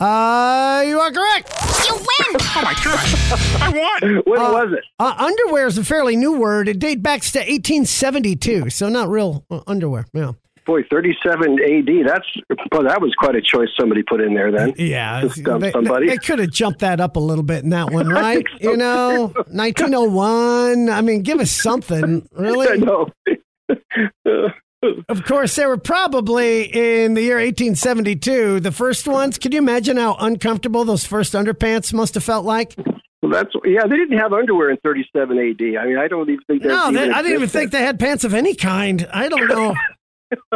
Uh, 0.00 0.82
you 0.86 0.98
are 0.98 1.12
correct. 1.12 1.52
You 1.86 1.94
win. 1.94 2.40
oh 2.40 2.62
my 2.64 2.74
god. 2.82 3.62
I 3.62 3.68
won. 4.02 4.22
When 4.26 4.40
Uh, 4.40 4.52
was 4.52 4.72
it? 4.72 4.84
Uh, 4.98 5.14
underwear 5.16 5.66
is 5.66 5.78
a 5.78 5.84
fairly 5.84 6.16
new 6.16 6.32
word. 6.38 6.68
It 6.68 6.78
dates 6.78 7.00
back 7.02 7.20
to 7.20 7.38
1872, 7.38 8.70
so 8.70 8.88
not 8.88 9.08
real 9.08 9.44
uh, 9.50 9.60
underwear. 9.66 10.06
Yeah. 10.12 10.32
Boy, 10.64 10.82
37 10.88 11.58
AD. 11.60 12.06
That's 12.06 12.26
well, 12.70 12.84
that 12.84 13.00
was 13.00 13.12
quite 13.18 13.34
a 13.34 13.42
choice 13.42 13.68
somebody 13.78 14.02
put 14.02 14.20
in 14.20 14.34
there 14.34 14.52
then. 14.52 14.74
Yeah, 14.76 15.22
they, 15.22 15.72
somebody. 15.72 16.06
they 16.06 16.18
could 16.18 16.38
have 16.38 16.50
jumped 16.50 16.80
that 16.80 17.00
up 17.00 17.16
a 17.16 17.20
little 17.20 17.42
bit 17.42 17.64
in 17.64 17.70
that 17.70 17.90
one, 17.90 18.08
right? 18.10 18.46
so, 18.60 18.70
you 18.70 18.76
know, 18.76 19.32
1901. 19.48 20.88
I 20.88 21.00
mean, 21.00 21.22
give 21.22 21.40
us 21.40 21.50
something, 21.50 22.28
really. 22.32 22.68
I 22.72 22.76
know. 22.76 23.08
Of 25.08 25.24
course, 25.24 25.54
they 25.54 25.66
were 25.66 25.76
probably 25.76 26.62
in 26.62 27.14
the 27.14 27.22
year 27.22 27.36
1872. 27.36 28.60
The 28.60 28.72
first 28.72 29.06
ones. 29.06 29.38
Can 29.38 29.52
you 29.52 29.58
imagine 29.58 29.96
how 29.96 30.16
uncomfortable 30.18 30.84
those 30.84 31.06
first 31.06 31.34
underpants 31.34 31.92
must 31.92 32.14
have 32.14 32.24
felt 32.24 32.44
like? 32.44 32.74
Well, 33.22 33.30
that's 33.30 33.54
yeah. 33.64 33.86
They 33.86 33.96
didn't 33.96 34.18
have 34.18 34.32
underwear 34.32 34.70
in 34.70 34.78
37 34.78 35.38
AD. 35.38 35.60
I 35.80 35.86
mean, 35.86 35.98
I 35.98 36.08
don't 36.08 36.28
even 36.28 36.42
think. 36.48 36.64
No, 36.64 36.90
they, 36.90 37.08
I 37.08 37.22
didn't 37.22 37.36
even 37.36 37.48
think 37.48 37.70
they 37.70 37.82
had 37.82 38.00
pants 38.00 38.24
of 38.24 38.34
any 38.34 38.56
kind. 38.56 39.08
I 39.12 39.28
don't 39.28 39.46
know. 39.46 39.74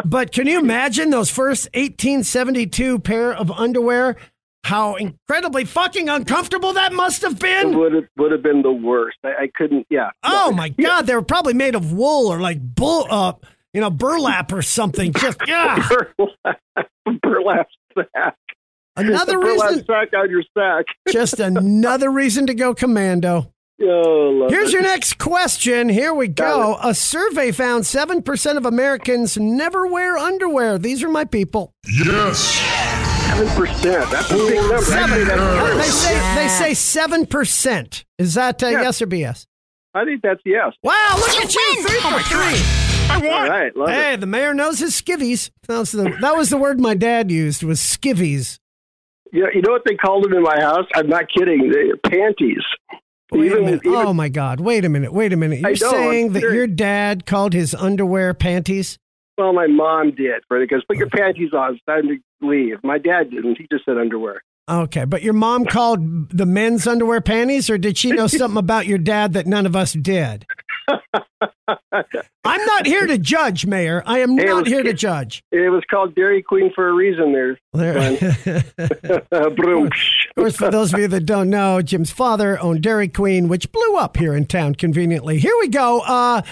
but 0.05 0.33
can 0.33 0.47
you 0.47 0.59
imagine 0.59 1.11
those 1.11 1.31
first 1.31 1.67
1872 1.75 2.99
pair 3.01 3.33
of 3.33 3.51
underwear? 3.51 4.17
How 4.65 4.97
incredibly 4.97 5.65
fucking 5.65 6.09
uncomfortable 6.09 6.73
that 6.73 6.93
must 6.93 7.23
have 7.23 7.35
It 7.35 7.41
been. 7.41 7.79
would 7.79 7.93
have 7.93 8.05
would 8.17 8.33
have 8.33 8.43
been 8.43 8.63
the 8.63 8.73
worst. 8.73 9.17
I, 9.25 9.29
I 9.45 9.51
couldn't. 9.55 9.87
Yeah. 9.91 10.11
Oh 10.25 10.49
No. 10.51 10.57
my 10.57 10.71
god, 10.71 11.07
they 11.07 11.15
were 11.15 11.23
probably 11.23 11.55
made 11.55 11.77
of 11.77 11.93
wool 11.93 12.27
or 12.33 12.41
like 12.41 12.61
bull, 12.61 13.07
uh, 13.09 13.35
you 13.73 13.81
know, 13.81 13.91
burlap 13.91 14.53
or 14.53 14.63
something. 14.63 15.13
Just 15.13 15.39
yeah. 15.47 15.89
burlap, 15.89 16.61
burlap 17.23 17.69
sack. 17.95 18.37
Another 18.97 19.39
burlap 19.39 19.71
reason, 19.71 19.85
sack 19.87 20.09
on 20.17 20.31
your 20.31 20.43
sack. 20.57 20.87
just 21.13 21.39
another 21.39 22.11
reason 22.11 22.47
to 22.49 22.55
go 22.55 22.75
commando. 22.75 23.53
Oh, 23.83 24.47
Here's 24.49 24.71
it. 24.71 24.73
your 24.75 24.83
next 24.83 25.19
question. 25.19 25.89
Here 25.91 26.15
we 26.15 26.29
go. 26.29 26.79
A 26.83 26.95
survey 26.95 27.53
found 27.53 27.85
7% 27.85 28.57
of 28.57 28.65
Americans 28.65 29.37
never 29.37 29.87
wear 29.87 30.17
underwear. 30.17 30.79
These 30.79 31.03
are 31.03 31.11
my 31.11 31.25
people. 31.27 31.75
Yes. 31.87 32.39
seven 33.27 33.49
percent. 33.55 34.11
That's 34.11 34.31
a 34.31 34.35
big 34.37 34.57
number. 34.57 34.81
Seven. 34.83 35.29
I, 35.31 35.75
They 35.77 35.83
say 35.83 36.35
they 36.37 36.49
say 36.49 36.75
seven 36.75 37.27
percent. 37.27 38.05
Is 38.19 38.35
that 38.35 38.63
uh, 38.63 38.69
Yeah. 38.69 38.83
yes 38.83 39.03
or 39.03 39.07
BS? 39.07 39.47
I 39.93 40.05
think 40.05 40.23
that's 40.23 40.41
yes. 40.45 40.73
Wow! 40.83 41.15
Look 41.19 41.29
at 41.45 41.55
you, 41.55 41.87
three 41.87 42.01
for 42.01 42.21
three. 42.23 42.61
I 43.09 43.15
All 43.23 43.29
won. 43.29 43.49
right, 43.49 43.77
love 43.77 43.89
Hey, 43.91 44.15
it. 44.15 44.21
the 44.21 44.27
mayor 44.27 44.53
knows 44.55 44.79
his 44.79 44.93
skivvies. 45.01 45.51
That 45.69 45.79
was 45.79 45.93
the 45.93 46.17
that 46.21 46.37
was 46.37 46.49
the 46.51 46.57
word 46.57 46.81
my 46.81 46.95
dad 46.95 47.31
used 47.31 47.63
was 47.63 47.79
skivvies. 47.81 48.59
You, 49.33 49.49
you 49.55 49.61
know 49.63 49.73
what 49.73 49.83
they 49.87 49.97
called 49.97 50.25
them 50.25 50.33
in 50.35 50.43
my 50.43 50.59
house? 50.61 50.87
I'm 50.95 51.09
not 51.09 51.25
kidding. 51.37 51.71
They, 51.71 52.11
panties. 52.11 52.63
Wait 53.33 53.53
a 53.53 53.57
minute. 53.61 53.81
even- 53.85 53.97
oh 53.97 54.13
my 54.15 54.29
God! 54.29 54.61
Wait 54.61 54.85
a 54.85 54.89
minute. 54.89 55.13
Wait 55.13 55.33
a 55.33 55.37
minute. 55.37 55.61
You're 55.61 55.77
saying 55.77 56.33
that 56.33 56.43
your 56.43 56.67
dad 56.67 57.27
called 57.27 57.53
his 57.53 57.75
underwear 57.75 58.35
panties? 58.35 58.99
Well, 59.39 59.53
my 59.53 59.67
mom 59.67 60.13
did. 60.13 60.43
Right? 60.51 60.61
Because 60.61 60.83
put 60.89 60.97
your 60.97 61.11
panties 61.11 61.53
on. 61.53 61.75
It's 61.75 61.85
time 61.85 62.09
to 62.09 62.19
leave. 62.47 62.79
My 62.83 62.99
dad 62.99 63.31
didn't. 63.31 63.59
He 63.59 63.67
just 63.71 63.85
said 63.85 63.99
underwear. 63.99 64.43
Okay, 64.69 65.05
but 65.05 65.23
your 65.23 65.33
mom 65.33 65.65
called 65.65 66.31
the 66.31 66.47
men's 66.47 66.87
underwear 66.89 67.21
panties, 67.21 67.71
or 67.71 67.79
did 67.79 67.97
she 67.97 68.11
know 68.11 68.27
something 68.27 68.59
about 68.59 68.87
your 68.87 68.99
dad 68.99 69.33
that 69.35 69.47
none 69.47 69.65
of 69.67 69.77
us 69.77 69.93
did? 69.93 70.45
I'm 72.45 72.65
not 72.65 72.87
here 72.87 73.07
to 73.07 73.19
judge, 73.19 73.67
Mayor. 73.67 74.03
I 74.07 74.21
am 74.21 74.37
Hey, 74.39 74.45
not 74.45 74.65
was- 74.65 74.73
here 74.73 74.83
to 74.83 74.93
judge. 74.93 75.43
It 75.51 75.71
was 75.71 75.83
called 75.91 76.15
Dairy 76.15 76.43
Queen 76.43 76.71
for 76.75 76.89
a 76.89 76.93
reason. 76.93 77.33
There, 77.33 77.59
There. 77.73 78.65
Of 79.33 79.57
course, 79.57 80.57
for 80.57 80.71
those 80.71 80.93
of 80.95 81.01
you 81.01 81.09
that 81.09 81.27
don't 81.27 81.51
know, 81.51 81.81
Jim's 81.83 82.11
father 82.11 82.61
owned 82.61 82.83
Dairy 82.83 83.09
Queen, 83.09 83.49
which 83.49 83.71
blew 83.73 83.97
up 83.97 84.17
here 84.17 84.35
in 84.35 84.47
town 84.47 84.75
conveniently. 84.75 85.39
Here 85.39 85.55
we 85.61 85.69
go. 85.69 86.01
Uh, 86.01 86.43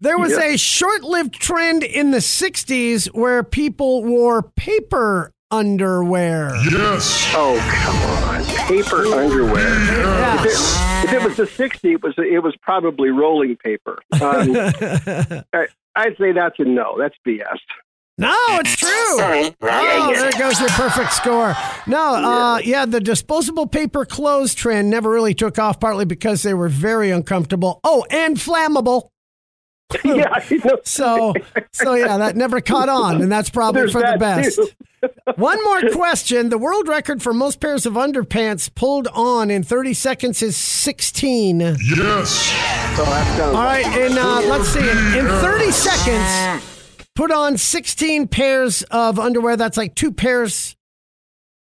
there 0.00 0.18
was 0.18 0.32
a 0.32 0.56
short 0.56 1.02
lived 1.02 1.34
trend 1.34 1.82
in 1.82 2.10
the 2.10 2.18
60s 2.18 3.06
where 3.14 3.42
people 3.42 4.02
wore 4.04 4.42
paper 4.42 5.32
underwear. 5.50 6.54
Yes. 6.70 7.32
Oh 7.34 7.58
come 7.82 7.96
on, 7.96 8.44
paper 8.66 9.06
underwear. 9.06 9.68
Yeah. 9.68 10.44
If 10.44 10.46
it, 10.46 11.04
if 11.08 11.12
it 11.12 11.22
was 11.22 11.36
the 11.36 11.44
'60s, 11.44 11.94
it 11.94 12.02
was 12.02 12.14
it 12.18 12.42
was 12.42 12.56
probably 12.60 13.10
rolling 13.10 13.56
paper. 13.56 13.98
Um, 14.12 14.56
I, 15.52 15.66
I'd 15.96 16.16
say 16.18 16.32
that's 16.32 16.58
a 16.58 16.64
no. 16.64 16.96
That's 16.98 17.16
BS. 17.26 17.58
No, 18.16 18.36
it's 18.50 18.76
true. 18.76 18.88
Oh, 18.90 20.14
there 20.14 20.30
goes 20.38 20.60
your 20.60 20.68
perfect 20.70 21.12
score. 21.12 21.52
No, 21.88 22.14
uh, 22.14 22.58
yeah, 22.58 22.86
the 22.86 23.00
disposable 23.00 23.66
paper 23.66 24.04
clothes 24.04 24.54
trend 24.54 24.88
never 24.88 25.10
really 25.10 25.34
took 25.34 25.58
off, 25.58 25.80
partly 25.80 26.04
because 26.04 26.42
they 26.42 26.54
were 26.54 26.68
very 26.68 27.10
uncomfortable. 27.10 27.80
Oh, 27.82 28.06
and 28.10 28.36
flammable. 28.36 29.08
yeah, 30.04 30.38
So, 30.84 31.34
so 31.72 31.94
yeah, 31.94 32.18
that 32.18 32.36
never 32.36 32.60
caught 32.60 32.88
on, 32.88 33.22
and 33.22 33.30
that's 33.30 33.50
probably 33.50 33.82
There's 33.82 33.92
for 33.92 34.00
the 34.00 34.16
best. 34.18 34.60
One 35.36 35.62
more 35.64 35.90
question: 35.92 36.48
The 36.48 36.58
world 36.58 36.88
record 36.88 37.22
for 37.22 37.34
most 37.34 37.60
pairs 37.60 37.86
of 37.86 37.94
underpants 37.94 38.74
pulled 38.74 39.08
on 39.08 39.50
in 39.50 39.62
30 39.62 39.94
seconds 39.94 40.42
is 40.42 40.56
16. 40.56 41.62
All 41.62 41.72
Yes. 41.72 42.30
So 42.96 43.04
that 43.04 43.40
and 43.86 44.18
uh, 44.18 44.40
let's 44.48 44.68
see, 44.68 44.80
in, 44.80 45.24
in 45.24 45.26
30 45.26 45.70
seconds, 45.72 46.64
put 47.14 47.30
on 47.30 47.58
16 47.58 48.28
pairs 48.28 48.82
of 48.90 49.18
underwear. 49.18 49.56
That's 49.56 49.76
like 49.76 49.94
two 49.94 50.12
pairs. 50.12 50.76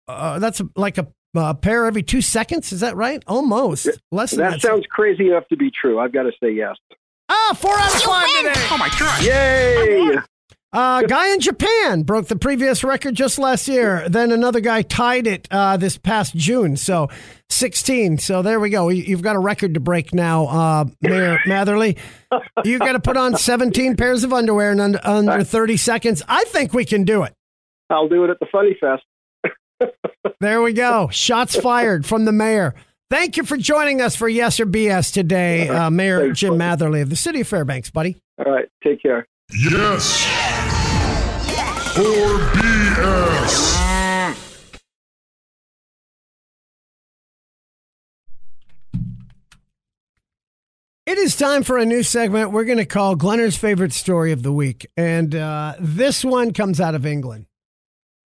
Uh, 0.08 0.40
that's 0.40 0.62
like 0.76 0.98
a, 0.98 1.08
a 1.36 1.54
pair 1.54 1.86
every 1.86 2.04
two 2.04 2.22
seconds. 2.22 2.72
Is 2.72 2.80
that 2.80 2.96
right? 2.96 3.24
Almost 3.28 3.90
less 4.12 4.32
than 4.32 4.50
That 4.50 4.62
sounds 4.62 4.86
crazy 4.88 5.28
enough 5.28 5.48
to 5.50 5.58
be 5.58 5.70
true. 5.72 6.00
I've 6.00 6.12
got 6.12 6.24
to 6.24 6.32
say 6.42 6.52
yes. 6.52 6.78
Ah, 7.30 7.56
four 7.60 7.74
out 7.78 7.94
of 7.96 8.02
five 8.02 8.28
today. 8.38 8.68
Oh 8.72 8.78
my 8.78 8.90
god. 9.00 9.24
Yay! 9.24 10.18
Uh, 10.72 11.02
guy 11.04 11.34
in 11.34 11.40
Japan 11.40 12.04
broke 12.04 12.28
the 12.28 12.36
previous 12.36 12.84
record 12.84 13.16
just 13.16 13.40
last 13.40 13.68
year. 13.68 14.08
Then 14.08 14.32
another 14.32 14.60
guy 14.60 14.84
tied 14.84 15.26
it 15.26 15.48
uh, 15.50 15.78
this 15.78 15.98
past 15.98 16.36
June. 16.36 16.78
So 16.78 17.10
16. 17.50 18.20
So 18.20 18.44
there 18.44 18.60
we 18.60 18.70
go. 18.70 18.90
You- 18.90 19.04
You've 19.04 19.24
got 19.24 19.36
a 19.36 19.40
record 19.40 19.74
to 19.74 19.80
break 19.80 20.14
now, 20.14 20.46
uh, 20.46 20.86
Mayor 21.02 21.40
Matherly. 21.48 21.98
You've 22.64 22.82
got 22.82 22.92
to 22.94 23.00
put 23.00 23.18
on 23.18 23.36
17 23.36 23.96
pairs 23.96 24.24
of 24.24 24.32
underwear 24.32 24.72
in 24.72 24.80
under, 24.80 25.00
under 25.04 25.44
30 25.44 25.78
seconds. 25.78 26.22
I 26.28 26.44
think 26.46 26.72
we 26.74 26.86
can 26.86 27.04
do 27.04 27.24
it. 27.24 27.34
I'll 27.90 28.08
do 28.08 28.24
it 28.26 28.30
at 28.30 28.40
the 28.40 28.48
Funny 28.52 28.78
Fest. 28.80 29.04
There 30.42 30.62
we 30.62 30.72
go. 30.72 31.10
Shots 31.12 31.56
fired 31.60 32.06
from 32.06 32.24
the 32.26 32.32
mayor. 32.32 32.74
Thank 33.10 33.38
you 33.38 33.44
for 33.44 33.58
joining 33.58 34.02
us 34.02 34.16
for 34.16 34.30
Yes 34.30 34.60
or 34.60 34.68
BS 34.68 35.12
today, 35.12 35.68
uh, 35.68 35.90
Mayor 35.90 36.20
Thanks, 36.20 36.40
Jim 36.40 36.60
buddy. 36.60 36.78
Matherly 36.78 37.02
of 37.02 37.10
the 37.10 37.16
City 37.16 37.42
of 37.42 37.48
Fairbanks, 37.48 37.90
buddy. 37.90 38.22
All 38.38 38.52
right, 38.52 38.70
take 38.84 39.02
care. 39.02 39.26
Yes. 39.52 40.28
Or 41.98 42.38
BS. 42.54 43.80
It 51.08 51.18
is 51.18 51.36
time 51.36 51.64
for 51.64 51.80
a 51.80 51.86
new 51.88 52.04
segment 52.04 52.52
we're 52.52 52.66
going 52.66 52.78
to 52.78 52.86
call 52.86 53.16
Glenner's 53.16 53.58
favorite 53.58 53.94
story 53.94 54.32
of 54.32 54.44
the 54.44 54.54
week. 54.54 54.86
And 54.96 55.34
uh, 55.34 55.74
this 55.80 56.24
one 56.24 56.54
comes 56.54 56.80
out 56.80 56.94
of 56.94 57.08
England. 57.08 57.48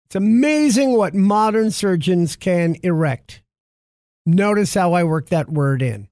It's 0.07 0.15
amazing 0.15 0.97
what 0.97 1.15
modern 1.15 1.71
surgeons 1.71 2.35
can 2.35 2.75
erect. 2.83 3.42
Notice 4.25 4.73
how 4.73 4.93
I 4.93 5.03
work 5.03 5.29
that 5.29 5.49
word 5.49 5.81
in. 5.81 6.07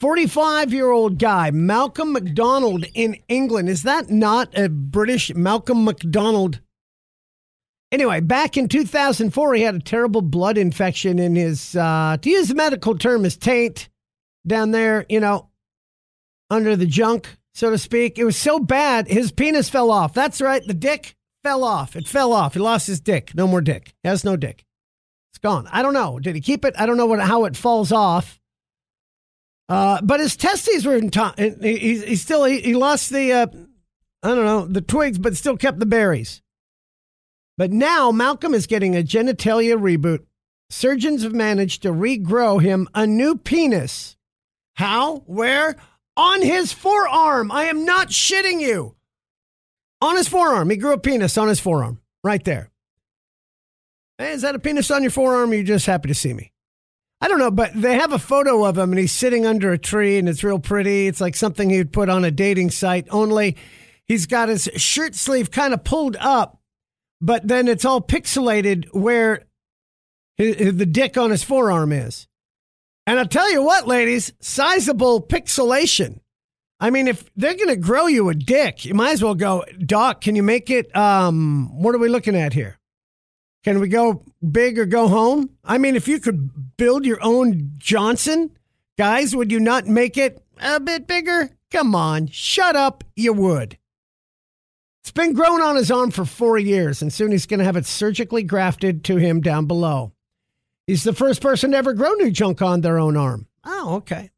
45 0.00 0.72
year 0.72 0.90
old 0.90 1.18
guy, 1.18 1.50
Malcolm 1.50 2.12
McDonald 2.12 2.86
in 2.94 3.18
England. 3.28 3.68
Is 3.68 3.82
that 3.82 4.08
not 4.08 4.56
a 4.58 4.70
British 4.70 5.34
Malcolm 5.34 5.84
McDonald? 5.84 6.60
Anyway, 7.92 8.20
back 8.20 8.56
in 8.56 8.68
2004, 8.68 9.54
he 9.54 9.62
had 9.62 9.74
a 9.74 9.80
terrible 9.80 10.22
blood 10.22 10.56
infection 10.56 11.18
in 11.18 11.34
his, 11.34 11.76
uh, 11.76 12.16
to 12.22 12.30
use 12.30 12.48
the 12.48 12.54
medical 12.54 12.96
term, 12.96 13.24
his 13.24 13.36
taint 13.36 13.90
down 14.46 14.70
there, 14.70 15.04
you 15.08 15.20
know, 15.20 15.50
under 16.48 16.76
the 16.76 16.86
junk, 16.86 17.36
so 17.52 17.68
to 17.68 17.76
speak. 17.76 18.18
It 18.18 18.24
was 18.24 18.36
so 18.36 18.58
bad, 18.58 19.08
his 19.08 19.32
penis 19.32 19.68
fell 19.68 19.90
off. 19.90 20.14
That's 20.14 20.40
right, 20.40 20.64
the 20.66 20.72
dick 20.72 21.16
fell 21.42 21.64
off. 21.64 21.96
It 21.96 22.06
fell 22.06 22.32
off. 22.32 22.54
He 22.54 22.60
lost 22.60 22.86
his 22.86 23.00
dick. 23.00 23.34
No 23.34 23.46
more 23.46 23.60
dick. 23.60 23.94
He 24.02 24.08
has 24.08 24.24
no 24.24 24.36
dick. 24.36 24.64
Gone. 25.42 25.68
I 25.72 25.82
don't 25.82 25.94
know. 25.94 26.18
Did 26.18 26.34
he 26.34 26.40
keep 26.40 26.64
it? 26.64 26.74
I 26.78 26.86
don't 26.86 26.96
know 26.96 27.06
what 27.06 27.20
how 27.20 27.44
it 27.44 27.56
falls 27.56 27.92
off. 27.92 28.38
Uh, 29.68 30.00
but 30.02 30.20
his 30.20 30.36
testes 30.36 30.84
were 30.84 30.96
in 30.96 31.10
time. 31.10 31.34
He, 31.36 31.76
he, 31.78 31.98
he 32.00 32.16
still 32.16 32.44
he, 32.44 32.60
he 32.60 32.74
lost 32.74 33.10
the 33.10 33.32
uh, 33.32 33.46
I 34.22 34.28
don't 34.28 34.44
know 34.44 34.66
the 34.66 34.82
twigs, 34.82 35.18
but 35.18 35.36
still 35.36 35.56
kept 35.56 35.78
the 35.78 35.86
berries. 35.86 36.42
But 37.56 37.70
now 37.70 38.10
Malcolm 38.10 38.54
is 38.54 38.66
getting 38.66 38.96
a 38.96 39.02
genitalia 39.02 39.78
reboot. 39.78 40.24
Surgeons 40.70 41.22
have 41.22 41.34
managed 41.34 41.82
to 41.82 41.90
regrow 41.90 42.62
him 42.62 42.88
a 42.94 43.06
new 43.06 43.36
penis. 43.36 44.16
How? 44.74 45.18
Where? 45.26 45.76
On 46.16 46.42
his 46.42 46.72
forearm. 46.72 47.50
I 47.50 47.64
am 47.64 47.84
not 47.84 48.08
shitting 48.08 48.60
you. 48.60 48.96
On 50.00 50.16
his 50.16 50.28
forearm. 50.28 50.70
He 50.70 50.76
grew 50.76 50.92
a 50.92 50.98
penis 50.98 51.36
on 51.36 51.48
his 51.48 51.60
forearm. 51.60 52.00
Right 52.22 52.44
there. 52.44 52.69
Hey, 54.20 54.32
is 54.32 54.42
that 54.42 54.54
a 54.54 54.58
penis 54.58 54.90
on 54.90 55.00
your 55.00 55.10
forearm? 55.10 55.48
Or 55.48 55.52
are 55.54 55.56
you 55.56 55.64
just 55.64 55.86
happy 55.86 56.08
to 56.08 56.14
see 56.14 56.34
me? 56.34 56.52
I 57.22 57.28
don't 57.28 57.38
know, 57.38 57.50
but 57.50 57.70
they 57.74 57.94
have 57.94 58.12
a 58.12 58.18
photo 58.18 58.66
of 58.66 58.76
him 58.76 58.90
and 58.90 58.98
he's 58.98 59.12
sitting 59.12 59.46
under 59.46 59.72
a 59.72 59.78
tree 59.78 60.18
and 60.18 60.28
it's 60.28 60.44
real 60.44 60.58
pretty. 60.58 61.06
It's 61.06 61.22
like 61.22 61.34
something 61.34 61.70
you'd 61.70 61.90
put 61.90 62.10
on 62.10 62.22
a 62.22 62.30
dating 62.30 62.70
site, 62.70 63.06
only 63.10 63.56
he's 64.04 64.26
got 64.26 64.50
his 64.50 64.68
shirt 64.76 65.14
sleeve 65.14 65.50
kind 65.50 65.72
of 65.72 65.84
pulled 65.84 66.16
up, 66.20 66.60
but 67.22 67.48
then 67.48 67.66
it's 67.66 67.86
all 67.86 68.02
pixelated 68.02 68.88
where 68.92 69.46
the 70.36 70.88
dick 70.90 71.16
on 71.16 71.30
his 71.30 71.42
forearm 71.42 71.90
is. 71.90 72.28
And 73.06 73.18
I'll 73.18 73.26
tell 73.26 73.50
you 73.50 73.62
what, 73.62 73.88
ladies, 73.88 74.34
sizable 74.40 75.22
pixelation. 75.22 76.20
I 76.78 76.90
mean, 76.90 77.08
if 77.08 77.30
they're 77.36 77.54
going 77.54 77.68
to 77.68 77.76
grow 77.76 78.06
you 78.06 78.28
a 78.28 78.34
dick, 78.34 78.84
you 78.84 78.92
might 78.92 79.12
as 79.12 79.22
well 79.22 79.34
go, 79.34 79.64
Doc, 79.78 80.20
can 80.20 80.36
you 80.36 80.42
make 80.42 80.68
it? 80.68 80.94
Um, 80.94 81.70
what 81.82 81.94
are 81.94 81.98
we 81.98 82.10
looking 82.10 82.36
at 82.36 82.52
here? 82.52 82.79
Can 83.62 83.78
we 83.78 83.88
go 83.88 84.24
big 84.50 84.78
or 84.78 84.86
go 84.86 85.08
home? 85.08 85.50
I 85.64 85.78
mean, 85.78 85.94
if 85.96 86.08
you 86.08 86.18
could 86.18 86.76
build 86.76 87.04
your 87.04 87.22
own 87.22 87.72
Johnson, 87.76 88.56
guys, 88.96 89.36
would 89.36 89.52
you 89.52 89.60
not 89.60 89.86
make 89.86 90.16
it 90.16 90.42
a 90.58 90.80
bit 90.80 91.06
bigger? 91.06 91.50
Come 91.70 91.94
on, 91.94 92.26
shut 92.28 92.74
up, 92.74 93.04
you 93.14 93.32
would. 93.32 93.76
It's 95.02 95.12
been 95.12 95.34
growing 95.34 95.62
on 95.62 95.76
his 95.76 95.90
arm 95.90 96.10
for 96.10 96.24
four 96.24 96.58
years, 96.58 97.00
and 97.02 97.12
soon 97.12 97.32
he's 97.32 97.46
going 97.46 97.58
to 97.58 97.64
have 97.64 97.76
it 97.76 97.86
surgically 97.86 98.42
grafted 98.42 99.04
to 99.04 99.16
him 99.16 99.40
down 99.40 99.66
below. 99.66 100.12
He's 100.86 101.04
the 101.04 101.12
first 101.12 101.40
person 101.40 101.70
to 101.70 101.76
ever 101.76 101.94
grow 101.94 102.12
new 102.12 102.30
junk 102.30 102.62
on 102.62 102.80
their 102.80 102.98
own 102.98 103.16
arm. 103.16 103.46
Oh, 103.64 103.96
okay. 103.96 104.30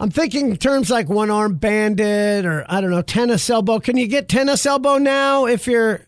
I'm 0.00 0.10
thinking 0.10 0.56
terms 0.56 0.88
like 0.88 1.10
one 1.10 1.30
arm 1.30 1.56
banded 1.56 2.46
or 2.46 2.64
I 2.68 2.80
don't 2.80 2.90
know, 2.90 3.02
tennis 3.02 3.50
elbow. 3.50 3.78
Can 3.78 3.98
you 3.98 4.06
get 4.06 4.30
tennis 4.30 4.64
elbow 4.64 4.96
now 4.96 5.44
if 5.44 5.66
you're 5.66 6.06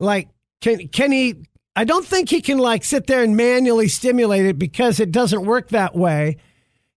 like 0.00 0.28
can 0.60 0.88
can 0.88 1.12
he 1.12 1.46
I 1.76 1.84
don't 1.84 2.04
think 2.04 2.28
he 2.28 2.40
can 2.40 2.58
like 2.58 2.82
sit 2.82 3.06
there 3.06 3.22
and 3.22 3.36
manually 3.36 3.86
stimulate 3.86 4.46
it 4.46 4.58
because 4.58 4.98
it 4.98 5.12
doesn't 5.12 5.44
work 5.44 5.68
that 5.68 5.94
way. 5.94 6.38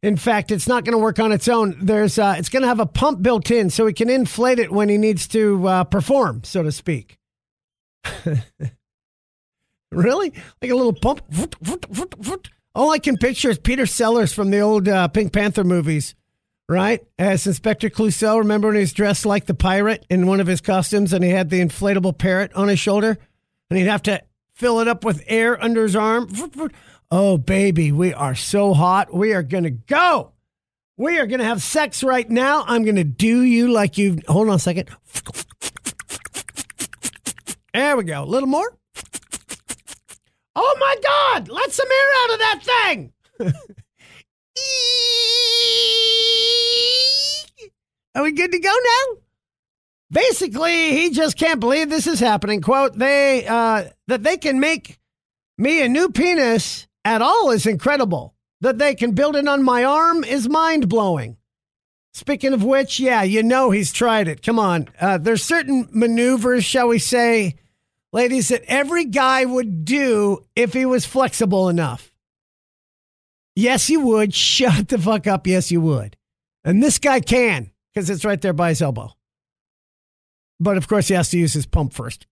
In 0.01 0.17
fact, 0.17 0.51
it's 0.51 0.67
not 0.67 0.85
going 0.85 0.93
to 0.93 0.99
work 0.99 1.19
on 1.19 1.31
its 1.31 1.47
own. 1.47 1.77
There's 1.79 2.17
uh, 2.17 2.35
it's 2.37 2.49
going 2.49 2.61
to 2.61 2.67
have 2.67 2.79
a 2.79 2.85
pump 2.87 3.21
built 3.21 3.51
in 3.51 3.69
so 3.69 3.85
he 3.85 3.93
can 3.93 4.09
inflate 4.09 4.57
it 4.57 4.71
when 4.71 4.89
he 4.89 4.97
needs 4.97 5.27
to 5.29 5.67
uh, 5.67 5.83
perform, 5.83 6.43
so 6.43 6.63
to 6.63 6.71
speak. 6.71 7.19
really? 9.91 10.33
Like 10.61 10.71
a 10.71 10.75
little 10.75 10.93
pump. 10.93 11.21
All 12.77 12.91
I 12.91 12.99
can 12.99 13.17
picture 13.17 13.49
is 13.49 13.57
Peter 13.57 13.87
Sellers 13.87 14.31
from 14.31 14.51
the 14.51 14.59
old 14.59 14.87
uh, 14.87 15.07
Pink 15.07 15.33
Panther 15.33 15.63
movies, 15.63 16.13
right? 16.69 17.03
As 17.17 17.47
Inspector 17.47 17.89
Clouseau. 17.89 18.37
Remember 18.37 18.67
when 18.67 18.75
he 18.75 18.81
was 18.81 18.93
dressed 18.93 19.25
like 19.25 19.47
the 19.47 19.55
pirate 19.55 20.05
in 20.11 20.27
one 20.27 20.39
of 20.39 20.45
his 20.45 20.61
costumes 20.61 21.11
and 21.11 21.23
he 21.23 21.31
had 21.31 21.49
the 21.49 21.59
inflatable 21.59 22.19
parrot 22.19 22.53
on 22.53 22.67
his 22.67 22.77
shoulder? 22.77 23.17
And 23.71 23.79
he'd 23.79 23.87
have 23.87 24.03
to 24.03 24.21
fill 24.53 24.79
it 24.79 24.87
up 24.87 25.03
with 25.03 25.23
air 25.25 25.59
under 25.61 25.81
his 25.81 25.95
arm. 25.95 26.29
Oh, 27.09 27.39
baby, 27.39 27.91
we 27.91 28.13
are 28.13 28.35
so 28.35 28.75
hot. 28.75 29.11
We 29.11 29.33
are 29.33 29.41
going 29.41 29.63
to 29.63 29.71
go. 29.71 30.33
We 30.97 31.17
are 31.17 31.25
going 31.25 31.39
to 31.39 31.45
have 31.45 31.63
sex 31.63 32.03
right 32.03 32.29
now. 32.29 32.63
I'm 32.67 32.83
going 32.83 32.97
to 32.97 33.03
do 33.03 33.41
you 33.41 33.71
like 33.71 33.97
you. 33.97 34.19
Hold 34.27 34.49
on 34.49 34.55
a 34.57 34.59
second. 34.59 34.91
There 37.73 37.97
we 37.97 38.03
go. 38.03 38.23
A 38.23 38.25
little 38.25 38.47
more. 38.47 38.71
Oh 40.59 40.75
my 40.79 40.95
God! 41.03 41.49
Let 41.49 41.71
some 41.71 41.87
air 41.91 42.09
out 42.23 42.33
of 42.33 42.39
that 42.39 42.59
thing! 42.63 43.13
Are 48.15 48.23
we 48.23 48.31
good 48.31 48.51
to 48.51 48.59
go 48.59 48.73
now? 48.73 49.17
Basically, 50.09 50.97
he 50.97 51.11
just 51.11 51.37
can't 51.37 51.59
believe 51.59 51.91
this 51.91 52.07
is 52.07 52.19
happening. 52.19 52.61
Quote, 52.61 52.97
they 52.97 53.45
uh, 53.45 53.89
that 54.07 54.23
they 54.23 54.37
can 54.37 54.59
make 54.59 54.97
me 55.59 55.83
a 55.83 55.89
new 55.89 56.09
penis 56.09 56.87
at 57.05 57.21
all 57.21 57.51
is 57.51 57.67
incredible. 57.67 58.33
That 58.61 58.79
they 58.79 58.95
can 58.95 59.11
build 59.11 59.35
it 59.35 59.47
on 59.47 59.61
my 59.61 59.83
arm 59.83 60.23
is 60.23 60.49
mind 60.49 60.89
blowing. 60.89 61.37
Speaking 62.15 62.53
of 62.53 62.63
which, 62.63 62.99
yeah, 62.99 63.21
you 63.21 63.43
know 63.43 63.69
he's 63.69 63.91
tried 63.91 64.27
it. 64.27 64.41
Come 64.41 64.57
on. 64.57 64.87
Uh, 64.99 65.19
there's 65.19 65.43
certain 65.43 65.87
maneuvers, 65.91 66.65
shall 66.65 66.87
we 66.87 66.97
say, 66.97 67.57
ladies, 68.13 68.49
that 68.49 68.63
every 68.67 69.05
guy 69.05 69.45
would 69.45 69.85
do 69.85 70.45
if 70.55 70.73
he 70.73 70.85
was 70.85 71.05
flexible 71.05 71.69
enough. 71.69 72.13
Yes, 73.55 73.89
you 73.89 74.01
would. 74.01 74.33
Shut 74.33 74.89
the 74.89 74.97
fuck 74.97 75.25
up. 75.27 75.47
Yes, 75.47 75.71
you 75.71 75.81
would. 75.81 76.15
And 76.63 76.83
this 76.83 76.99
guy 76.99 77.19
can 77.19 77.71
because 77.93 78.09
it's 78.09 78.25
right 78.25 78.39
there 78.39 78.53
by 78.53 78.69
his 78.69 78.81
elbow. 78.81 79.13
But 80.59 80.77
of 80.77 80.87
course, 80.87 81.07
he 81.07 81.13
has 81.13 81.29
to 81.29 81.37
use 81.37 81.53
his 81.53 81.65
pump 81.65 81.93
first. 81.93 82.27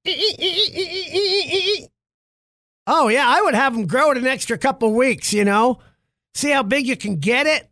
Oh, 2.88 3.08
yeah, 3.08 3.28
I 3.28 3.42
would 3.42 3.56
have 3.56 3.76
him 3.76 3.88
grow 3.88 4.12
it 4.12 4.18
an 4.18 4.28
extra 4.28 4.58
couple 4.58 4.94
weeks, 4.94 5.34
you 5.34 5.46
know? 5.46 5.80
See 6.34 6.52
how 6.52 6.64
big 6.64 6.88
you 6.88 6.98
can 6.98 7.18
get 7.18 7.48
it? 7.48 7.70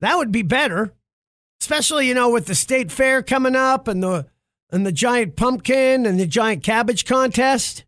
That 0.00 0.16
would 0.16 0.32
be 0.32 0.42
better. 0.42 0.94
Especially, 1.60 2.06
you 2.06 2.14
know, 2.14 2.30
with 2.30 2.46
the 2.46 2.54
state 2.54 2.92
fair 2.92 3.22
coming 3.22 3.56
up 3.56 3.88
and 3.88 4.02
the 4.02 4.26
and 4.70 4.86
the 4.86 4.92
giant 4.92 5.36
pumpkin 5.36 6.06
and 6.06 6.18
the 6.18 6.26
giant 6.26 6.62
cabbage 6.62 7.04
contest. 7.04 7.84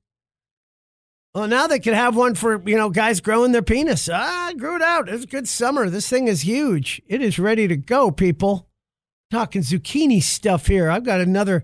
Well, 1.34 1.46
now 1.46 1.66
they 1.68 1.78
could 1.78 1.94
have 1.94 2.16
one 2.16 2.34
for, 2.34 2.60
you 2.68 2.76
know, 2.76 2.90
guys 2.90 3.20
growing 3.20 3.52
their 3.52 3.62
penis. 3.62 4.08
Ah, 4.12 4.48
I 4.48 4.54
grew 4.54 4.74
it 4.76 4.82
out. 4.82 5.08
It's 5.08 5.24
a 5.24 5.28
good 5.28 5.46
summer. 5.46 5.88
This 5.88 6.08
thing 6.08 6.26
is 6.26 6.42
huge. 6.42 7.00
It 7.06 7.22
is 7.22 7.38
ready 7.38 7.68
to 7.68 7.76
go, 7.76 8.10
people. 8.10 8.68
Talking 9.30 9.62
zucchini 9.62 10.20
stuff 10.20 10.66
here. 10.66 10.90
I've 10.90 11.04
got 11.04 11.20
another 11.20 11.62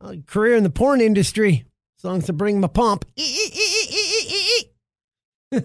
uh, 0.00 0.14
career 0.26 0.54
in 0.56 0.62
the 0.62 0.70
porn 0.70 1.00
industry 1.00 1.64
as 1.98 2.04
long 2.04 2.18
as 2.18 2.30
I 2.30 2.32
bring 2.32 2.60
my 2.60 2.68
pump. 2.68 3.04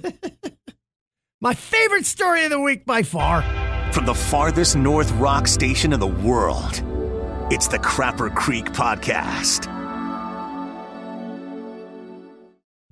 my 1.39 1.53
favorite 1.53 2.05
story 2.05 2.45
of 2.45 2.49
the 2.49 2.59
week 2.59 2.83
by 2.85 3.03
far. 3.03 3.43
From 3.91 4.05
the 4.05 4.15
farthest 4.15 4.75
north 4.75 5.11
rock 5.13 5.47
station 5.47 5.93
in 5.93 5.99
the 5.99 6.07
world, 6.07 6.81
it's 7.51 7.67
the 7.67 7.79
Crapper 7.79 8.33
Creek 8.33 8.65
Podcast. 8.65 9.65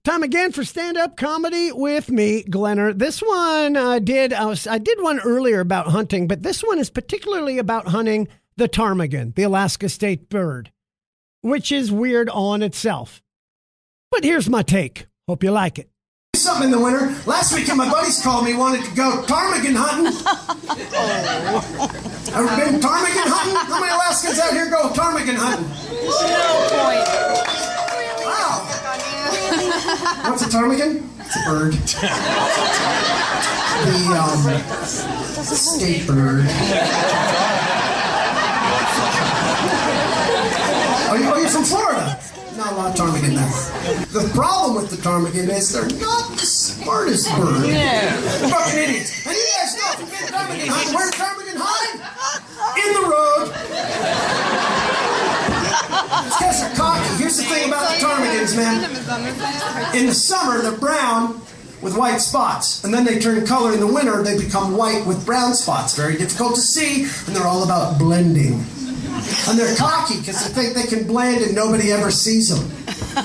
Time 0.04 0.24
again 0.24 0.52
for 0.52 0.64
stand-up 0.64 1.16
comedy 1.16 1.72
with 1.72 2.10
me, 2.10 2.44
Glenner. 2.44 2.98
This 2.98 3.22
one 3.22 3.78
I 3.78 4.00
did. 4.00 4.34
I, 4.34 4.46
was, 4.46 4.66
I 4.66 4.80
did 4.80 5.00
one 5.02 5.20
earlier 5.20 5.60
about 5.60 5.88
hunting, 5.88 6.28
but 6.28 6.42
this 6.42 6.64
one 6.64 6.80
is 6.80 6.90
particularly 6.90 7.60
about 7.60 7.90
hunting 7.90 8.28
the 8.58 8.68
ptarmigan, 8.68 9.36
the 9.36 9.44
Alaska 9.44 9.90
state 9.90 10.28
bird, 10.28 10.72
which 11.42 11.72
is 11.72 11.92
weird 11.92 12.30
on 12.30 12.64
itself. 12.64 13.22
But 14.10 14.24
here's 14.24 14.50
my 14.50 14.64
take. 14.64 15.06
Hope 15.28 15.44
you 15.44 15.52
like 15.52 15.78
it. 15.78 15.91
Something 16.42 16.66
in 16.66 16.72
the 16.72 16.80
winter. 16.80 17.14
Last 17.28 17.54
weekend, 17.54 17.78
my 17.78 17.88
buddies 17.88 18.20
called 18.20 18.46
me, 18.46 18.56
wanted 18.56 18.84
to 18.84 18.96
go 18.96 19.22
ptarmigan 19.28 19.76
hunting. 19.78 20.12
oh. 20.66 21.62
Ever 22.34 22.50
been 22.58 22.82
ptarmigan 22.82 23.30
hunting? 23.30 23.56
How 23.70 23.80
many 23.80 23.94
Alaskans 23.94 24.40
out 24.40 24.52
here 24.52 24.68
go 24.68 24.90
ptarmigan 24.90 25.36
hunting? 25.38 25.70
No 26.02 26.66
point. 26.74 27.06
Wow. 28.26 28.66
What's 30.32 30.42
a 30.42 30.50
ptarmigan? 30.50 31.06
It's 31.20 31.36
a 31.36 31.46
bird. 31.46 31.74
the 33.86 34.18
um, 34.18 34.58
state 35.46 36.08
bird. 36.08 36.50
Are 41.08 41.18
you, 41.20 41.30
oh, 41.30 41.38
you're 41.40 41.50
from 41.50 41.66
Florida? 41.66 42.20
Not 42.62 42.74
a 42.74 42.76
lot 42.76 42.92
of 42.92 42.96
ptarmigan 42.96 43.34
there. 43.34 43.50
The 44.14 44.30
problem 44.36 44.76
with 44.76 44.92
the 44.92 44.98
ptarmigan 44.98 45.50
is 45.50 45.74
they're 45.74 45.90
not 46.00 46.30
the 46.38 46.46
smartest 46.46 47.28
bird. 47.36 47.66
Yeah. 47.66 48.12
Fucking 48.52 48.78
idiots. 48.78 49.26
And 49.26 49.36
you 49.36 49.46
guys 49.58 49.74
know, 49.74 49.90
if 49.94 50.00
you've 50.02 50.12
been 50.12 50.28
ptarmigan 50.30 50.68
hunting, 50.70 50.94
where 50.94 51.10
ptarmigan 51.10 51.58
hide? 51.58 51.98
In 52.78 52.94
the 52.94 53.06
road. 53.10 53.50
These 56.24 56.38
guys 56.38 56.62
are 56.62 56.76
cocky. 56.76 57.10
Here's 57.18 57.38
the 57.38 57.44
thing 57.46 57.68
about 57.68 57.90
the 57.90 58.06
ptarmigans, 58.06 58.56
man. 58.56 59.96
In 59.96 60.06
the 60.06 60.14
summer, 60.14 60.62
they're 60.62 60.78
brown 60.78 61.42
with 61.82 61.98
white 61.98 62.22
spots. 62.22 62.84
And 62.84 62.94
then 62.94 63.06
they 63.06 63.18
turn 63.18 63.44
color 63.48 63.74
in 63.74 63.80
the 63.80 63.92
winter, 63.92 64.22
they 64.22 64.38
become 64.38 64.78
white 64.78 65.04
with 65.08 65.26
brown 65.26 65.56
spots. 65.56 65.98
Very 65.98 66.16
difficult 66.16 66.54
to 66.54 66.62
see, 66.62 67.06
and 67.26 67.36
they're 67.36 67.48
all 67.48 67.64
about 67.64 67.98
blending. 67.98 68.64
And 69.48 69.58
they're 69.58 69.76
cocky 69.76 70.20
because 70.20 70.54
they 70.54 70.64
think 70.64 70.76
they 70.76 70.88
can 70.96 71.08
blend 71.08 71.42
and 71.44 71.56
nobody 71.56 71.92
ever 71.92 72.12
sees 72.12 72.50
them. 72.50 72.68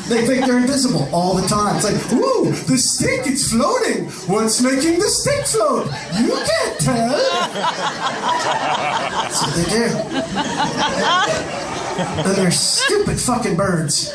They 0.09 0.27
think 0.27 0.47
they're 0.47 0.59
invisible 0.59 1.09
all 1.13 1.35
the 1.35 1.47
time. 1.47 1.77
It's 1.77 1.85
like, 1.85 2.13
ooh, 2.13 2.51
the 2.67 2.79
stick 2.79 3.27
is 3.27 3.51
floating. 3.51 4.09
What's 4.29 4.61
making 4.61 4.99
the 4.99 5.09
stick 5.09 5.47
float? 5.47 5.87
You 6.21 6.29
can't 6.29 6.81
tell. 6.81 7.17
That's 9.23 9.43
what 9.43 9.55
they 9.55 9.65
do. 9.71 9.87
And 11.99 12.37
they're 12.37 12.51
stupid 12.51 13.19
fucking 13.19 13.57
birds. 13.57 14.13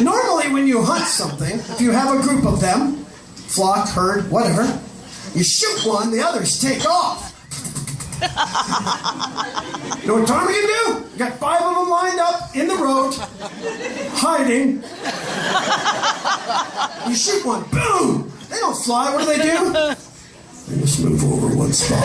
Normally, 0.00 0.48
when 0.52 0.66
you 0.66 0.82
hunt 0.82 1.04
something, 1.04 1.58
if 1.58 1.80
you 1.80 1.90
have 1.92 2.14
a 2.14 2.20
group 2.22 2.44
of 2.44 2.60
them, 2.60 3.04
flock, 3.34 3.88
herd, 3.88 4.30
whatever, 4.30 4.64
you 5.34 5.42
shoot 5.44 5.86
one, 5.86 6.10
the 6.10 6.20
others 6.20 6.60
take 6.60 6.84
off. 6.84 7.31
You 8.22 8.28
know 10.06 10.14
what 10.14 10.28
ptarmigan 10.28 10.66
do? 10.66 11.10
You 11.12 11.18
got 11.18 11.38
five 11.38 11.60
of 11.62 11.74
them 11.74 11.88
lined 11.90 12.20
up 12.20 12.54
in 12.54 12.68
the 12.68 12.76
road, 12.76 13.14
hiding. 14.14 14.82
You 17.08 17.16
shoot 17.16 17.44
one, 17.44 17.64
boom! 17.70 18.32
They 18.48 18.58
don't 18.60 18.76
fly. 18.76 19.12
What 19.12 19.26
do 19.26 19.26
they 19.26 19.42
do? 19.42 19.72
They 20.68 20.80
just 20.80 21.00
move 21.02 21.24
over 21.24 21.48
one 21.56 21.72
spot. 21.72 21.98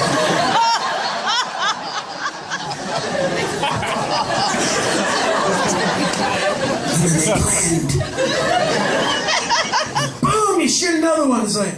Boom! 10.21 10.61
You 10.61 10.67
shoot 10.67 10.95
another 10.97 11.27
one. 11.29 11.45
It's 11.45 11.55
like. 11.57 11.75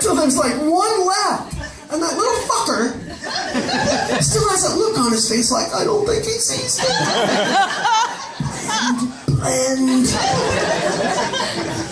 So 0.00 0.14
there's 0.16 0.36
like 0.36 0.56
one 0.58 1.06
left. 1.06 1.52
And 1.92 2.00
that 2.02 2.16
little 2.16 2.40
fucker 2.48 2.96
still 4.22 4.48
has 4.48 4.62
that 4.64 4.76
look 4.78 4.98
on 4.98 5.12
his 5.12 5.28
face 5.28 5.52
like, 5.52 5.68
I 5.74 5.84
don't 5.84 6.06
think 6.06 6.24
he 6.24 6.40
sees 6.40 6.80
me. 6.80 6.88
Blend. 9.28 10.08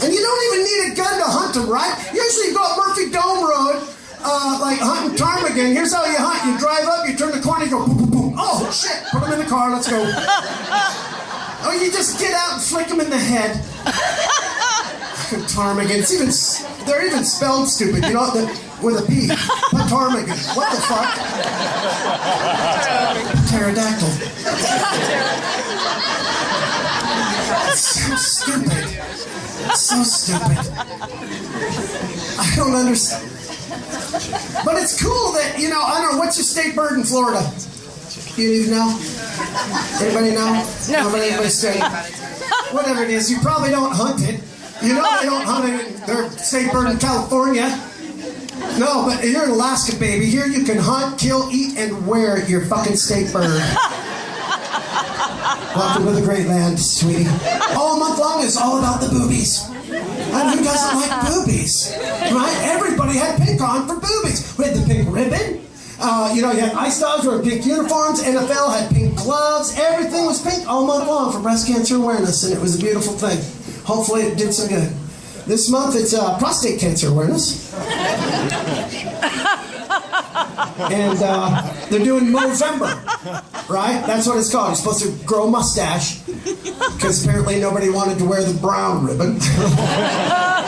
And 0.01 0.09
you 0.09 0.21
don't 0.25 0.43
even 0.49 0.65
need 0.65 0.81
a 0.89 0.97
gun 0.97 1.21
to 1.21 1.29
hunt 1.29 1.53
them, 1.53 1.69
right? 1.69 1.93
Usually 2.15 2.49
you 2.49 2.55
go 2.57 2.65
up 2.65 2.79
Murphy 2.81 3.13
Dome 3.13 3.45
Road, 3.45 3.85
uh, 4.25 4.59
like 4.61 4.81
hunting 4.81 5.19
ptarmigan. 5.21 5.77
Here's 5.77 5.93
how 5.93 6.07
you 6.07 6.17
hunt. 6.17 6.49
You 6.49 6.57
drive 6.59 6.89
up, 6.89 7.07
you 7.07 7.15
turn 7.15 7.33
the 7.37 7.41
corner, 7.45 7.65
you 7.67 7.71
go 7.71 7.85
boom, 7.85 7.97
boom, 7.99 8.11
boom. 8.11 8.35
Oh, 8.39 8.65
shit. 8.73 9.05
Put 9.13 9.21
them 9.21 9.37
in 9.37 9.45
the 9.45 9.45
car, 9.45 9.71
let's 9.71 9.87
go. 9.87 10.01
Oh, 11.63 11.77
you 11.77 11.93
just 11.93 12.19
get 12.19 12.33
out 12.33 12.55
and 12.55 12.63
flick 12.63 12.89
them 12.89 13.01
in 13.01 13.11
the 13.11 13.19
head. 13.21 13.61
Ptarmigan. 15.55 15.99
It's 15.99 16.13
even, 16.13 16.31
they're 16.87 17.07
even 17.07 17.25
spelled 17.25 17.69
stupid, 17.69 18.05
you 18.05 18.15
know, 18.15 18.31
the, 18.31 18.47
with 18.83 18.99
a 18.99 19.07
P. 19.07 19.29
Ptarmigan. 19.89 20.37
What 20.57 20.71
the 20.75 20.81
fuck? 20.83 21.15
Pterodactyl. 23.51 24.11
So 27.75 28.17
stupid. 28.17 28.89
So 29.75 30.03
stupid. 30.03 30.59
I 32.39 32.53
don't 32.57 32.75
understand. 32.75 33.27
But 34.65 34.77
it's 34.77 35.01
cool 35.01 35.33
that, 35.33 35.59
you 35.59 35.69
know, 35.69 35.81
I 35.81 36.01
don't 36.01 36.13
know, 36.13 36.19
what's 36.19 36.37
your 36.37 36.45
state 36.45 36.75
bird 36.75 36.99
in 36.99 37.05
Florida? 37.05 37.43
Do 38.35 38.43
you 38.43 38.63
even 38.63 38.71
know? 38.73 38.99
Anybody 40.01 40.31
know? 40.33 40.65
No. 40.91 41.05
Nobody, 41.05 41.29
anybody 41.29 41.49
state? 41.49 41.83
Whatever 42.73 43.05
it 43.05 43.11
is, 43.11 43.31
you 43.31 43.39
probably 43.41 43.71
don't 43.71 43.93
hunt 43.95 44.23
it. 44.29 44.41
You 44.83 44.95
know 44.95 45.21
they 45.21 45.27
don't 45.27 45.45
hunt 45.45 45.69
in 45.69 46.01
their 46.07 46.31
state 46.31 46.73
bird 46.73 46.91
in 46.91 46.99
California. 46.99 47.69
No, 48.79 49.05
but 49.05 49.23
you're 49.25 49.45
in 49.45 49.51
Alaska, 49.51 49.95
baby. 49.97 50.27
Here 50.27 50.47
you 50.47 50.65
can 50.65 50.79
hunt, 50.79 51.19
kill, 51.19 51.51
eat, 51.51 51.77
and 51.77 52.07
wear 52.07 52.47
your 52.49 52.65
fucking 52.65 52.97
state 52.97 53.31
bird. 53.33 53.61
Welcome 55.77 56.07
to 56.07 56.13
the 56.13 56.23
great 56.23 56.47
land, 56.47 56.81
sweetie. 56.81 57.29
All 57.77 57.99
month 57.99 58.19
long 58.19 58.43
is 58.43 58.57
all 58.57 58.79
about 58.79 59.01
the 59.03 59.09
boobies. 59.09 59.69
And 59.69 60.59
who 60.59 60.65
doesn't 60.65 60.97
like 60.97 61.27
boobies? 61.27 61.95
Right? 62.01 62.57
Everybody 62.63 63.19
had 63.19 63.41
pink 63.41 63.61
on 63.61 63.87
for 63.87 63.97
boobies. 63.97 64.57
We 64.57 64.65
had 64.65 64.75
the 64.77 64.87
pink 64.87 65.15
ribbon. 65.15 65.61
Uh, 66.01 66.33
you 66.35 66.41
know, 66.41 66.51
you 66.53 66.61
had 66.61 66.73
ice 66.73 66.99
dogs 66.99 67.27
wearing 67.27 67.43
pink 67.47 67.67
uniforms. 67.67 68.23
NFL 68.23 68.73
had 68.73 68.91
pink 68.91 69.17
gloves. 69.17 69.79
Everything 69.79 70.25
was 70.25 70.41
pink 70.41 70.67
all 70.67 70.87
month 70.87 71.07
long 71.07 71.33
for 71.33 71.41
breast 71.41 71.67
cancer 71.67 71.97
awareness, 71.97 72.45
and 72.45 72.55
it 72.55 72.61
was 72.61 72.79
a 72.79 72.83
beautiful 72.83 73.13
thing. 73.13 73.39
Hopefully, 73.85 74.23
it 74.23 74.39
did 74.39 74.53
some 74.53 74.69
good. 74.69 74.93
This 75.47 75.69
month, 75.71 75.97
it's 75.97 76.15
uh, 76.15 76.39
prostate 76.39 76.81
cancer 76.81 77.09
awareness. 77.09 77.73
and 80.91 81.19
uh, 81.23 81.87
they're 81.89 82.05
doing 82.05 82.25
Movember, 82.27 82.95
right? 83.69 84.05
That's 84.07 84.27
what 84.27 84.39
it's 84.39 84.51
called. 84.53 84.69
You're 84.69 84.77
supposed 84.77 85.03
to 85.03 85.27
grow 85.27 85.49
a 85.49 85.51
mustache 85.51 86.21
because 86.21 87.25
apparently 87.25 87.61
nobody 87.61 87.91
wanted 87.91 88.19
to 88.19 88.25
wear 88.25 88.45
the 88.45 88.59
brown 88.61 89.07
ribbon. 89.07 89.39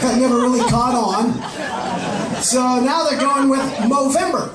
That 0.00 0.18
never 0.18 0.36
really 0.36 0.60
caught 0.70 0.94
on. 0.94 2.42
So 2.42 2.80
now 2.80 3.04
they're 3.04 3.20
going 3.20 3.50
with 3.50 3.60
Movember. 3.80 4.48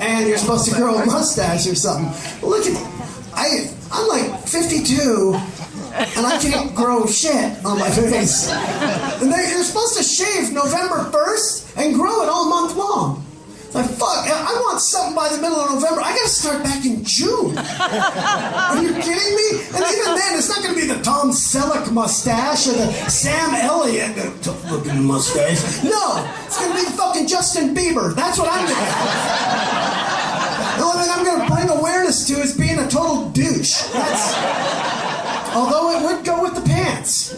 And 0.00 0.28
you're 0.28 0.38
supposed 0.38 0.68
to 0.70 0.74
grow 0.74 0.96
a 0.96 1.06
mustache 1.06 1.66
or 1.66 1.74
something. 1.74 2.48
Look 2.48 2.66
at 2.66 2.72
me. 2.72 2.80
I 3.34 3.70
I'm 3.92 4.08
like 4.08 4.48
52 4.48 5.34
and 5.92 6.26
I 6.26 6.38
can't 6.40 6.74
grow 6.74 7.06
shit 7.06 7.64
on 7.64 7.78
my 7.78 7.90
face. 7.90 8.50
And 8.50 9.32
they, 9.32 9.50
you're 9.50 9.64
supposed 9.64 9.96
to 9.98 10.02
shave 10.04 10.52
November 10.52 11.10
1st 11.10 11.76
and 11.76 11.94
grow 11.94 12.22
it 12.22 12.28
all 12.28 12.48
month 12.48 12.76
long. 12.76 13.26
Like, 13.72 13.86
fuck, 13.86 14.26
I 14.26 14.52
want 14.66 14.80
something 14.80 15.14
by 15.14 15.28
the 15.28 15.40
middle 15.40 15.58
of 15.58 15.70
November. 15.74 16.00
I 16.00 16.10
gotta 16.10 16.28
start 16.28 16.64
back 16.64 16.84
in 16.84 17.04
June. 17.04 17.56
Are 17.56 18.82
you 18.82 18.92
kidding 18.94 19.36
me? 19.36 19.48
And 19.70 19.84
even 19.86 20.14
then, 20.18 20.38
it's 20.38 20.48
not 20.48 20.62
gonna 20.64 20.74
be 20.74 20.86
the 20.86 21.00
Tom 21.02 21.30
Selleck 21.30 21.92
mustache 21.92 22.66
or 22.66 22.72
the 22.72 22.90
Sam 23.08 23.54
Elliott 23.54 24.16
tough 24.42 24.68
looking 24.70 25.04
mustache. 25.04 25.84
No, 25.84 26.28
it's 26.46 26.58
gonna 26.58 26.74
be 26.74 26.84
the 26.84 26.90
fucking 26.96 27.28
Justin 27.28 27.72
Bieber. 27.72 28.12
That's 28.14 28.38
what 28.38 28.48
I'm 28.50 28.66
gonna 28.66 28.74
have. 28.74 29.79
The 30.80 30.86
only 30.86 31.02
thing 31.02 31.12
I'm 31.12 31.24
gonna 31.26 31.54
bring 31.54 31.68
awareness 31.68 32.26
to 32.28 32.40
is 32.40 32.56
being 32.56 32.78
a 32.78 32.88
total 32.88 33.28
douche. 33.32 33.82
That's, 33.92 34.34
although 35.54 35.90
it 35.90 36.02
would 36.02 36.24
go 36.24 36.40
with 36.42 36.54
the 36.54 36.62
pants. 36.62 37.34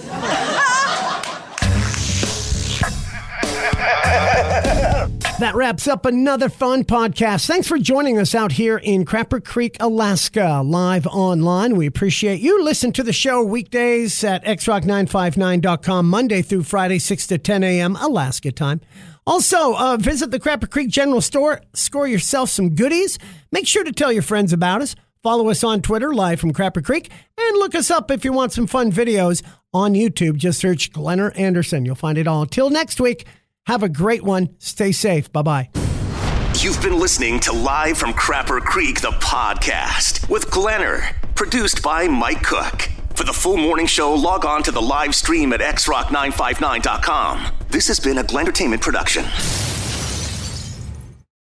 That 5.40 5.56
wraps 5.56 5.88
up 5.88 6.06
another 6.06 6.48
fun 6.48 6.84
podcast. 6.84 7.48
Thanks 7.48 7.66
for 7.66 7.76
joining 7.76 8.16
us 8.16 8.32
out 8.32 8.52
here 8.52 8.78
in 8.78 9.04
Crapper 9.04 9.44
Creek, 9.44 9.76
Alaska, 9.80 10.62
live 10.64 11.04
online. 11.08 11.74
We 11.74 11.86
appreciate 11.86 12.40
you. 12.40 12.62
Listen 12.62 12.92
to 12.92 13.02
the 13.02 13.12
show 13.12 13.42
weekdays 13.42 14.22
at 14.22 14.44
xrock959.com, 14.44 16.08
Monday 16.08 16.42
through 16.42 16.62
Friday, 16.62 17.00
6 17.00 17.26
to 17.26 17.38
10 17.38 17.64
a.m. 17.64 17.96
Alaska 17.96 18.52
time. 18.52 18.82
Also, 19.26 19.74
uh, 19.76 19.96
visit 19.96 20.30
the 20.30 20.40
Crapper 20.40 20.68
Creek 20.68 20.88
General 20.88 21.20
Store, 21.20 21.60
score 21.74 22.08
yourself 22.08 22.50
some 22.50 22.74
goodies. 22.74 23.18
Make 23.52 23.66
sure 23.66 23.84
to 23.84 23.92
tell 23.92 24.12
your 24.12 24.22
friends 24.22 24.52
about 24.52 24.82
us. 24.82 24.96
Follow 25.22 25.48
us 25.50 25.62
on 25.62 25.80
Twitter, 25.82 26.12
live 26.12 26.40
from 26.40 26.52
Crapper 26.52 26.84
Creek, 26.84 27.10
and 27.38 27.56
look 27.58 27.76
us 27.76 27.90
up 27.90 28.10
if 28.10 28.24
you 28.24 28.32
want 28.32 28.52
some 28.52 28.66
fun 28.66 28.90
videos 28.90 29.42
on 29.72 29.94
YouTube. 29.94 30.36
Just 30.36 30.58
search 30.58 30.92
Glenner 30.92 31.30
Anderson. 31.38 31.84
You'll 31.84 31.94
find 31.94 32.18
it 32.18 32.26
all. 32.26 32.44
Till 32.46 32.70
next 32.70 33.00
week, 33.00 33.24
have 33.66 33.84
a 33.84 33.88
great 33.88 34.24
one. 34.24 34.56
Stay 34.58 34.90
safe. 34.90 35.32
Bye 35.32 35.42
bye. 35.42 35.70
You've 36.56 36.82
been 36.82 36.98
listening 36.98 37.38
to 37.40 37.52
Live 37.52 37.98
from 37.98 38.12
Crapper 38.12 38.60
Creek, 38.60 39.00
the 39.00 39.10
podcast 39.12 40.28
with 40.28 40.50
Glenner, 40.50 41.14
produced 41.34 41.82
by 41.82 42.08
Mike 42.08 42.42
Cook. 42.42 42.88
For 43.14 43.24
the 43.24 43.32
full 43.32 43.56
morning 43.56 43.86
show, 43.86 44.14
log 44.14 44.44
on 44.44 44.62
to 44.62 44.70
the 44.70 44.80
live 44.80 45.14
stream 45.14 45.52
at 45.52 45.60
xrock959.com. 45.60 47.46
This 47.68 47.86
has 47.88 48.00
been 48.00 48.18
a 48.18 48.24
Glentertainment 48.24 48.80
production. 48.80 49.24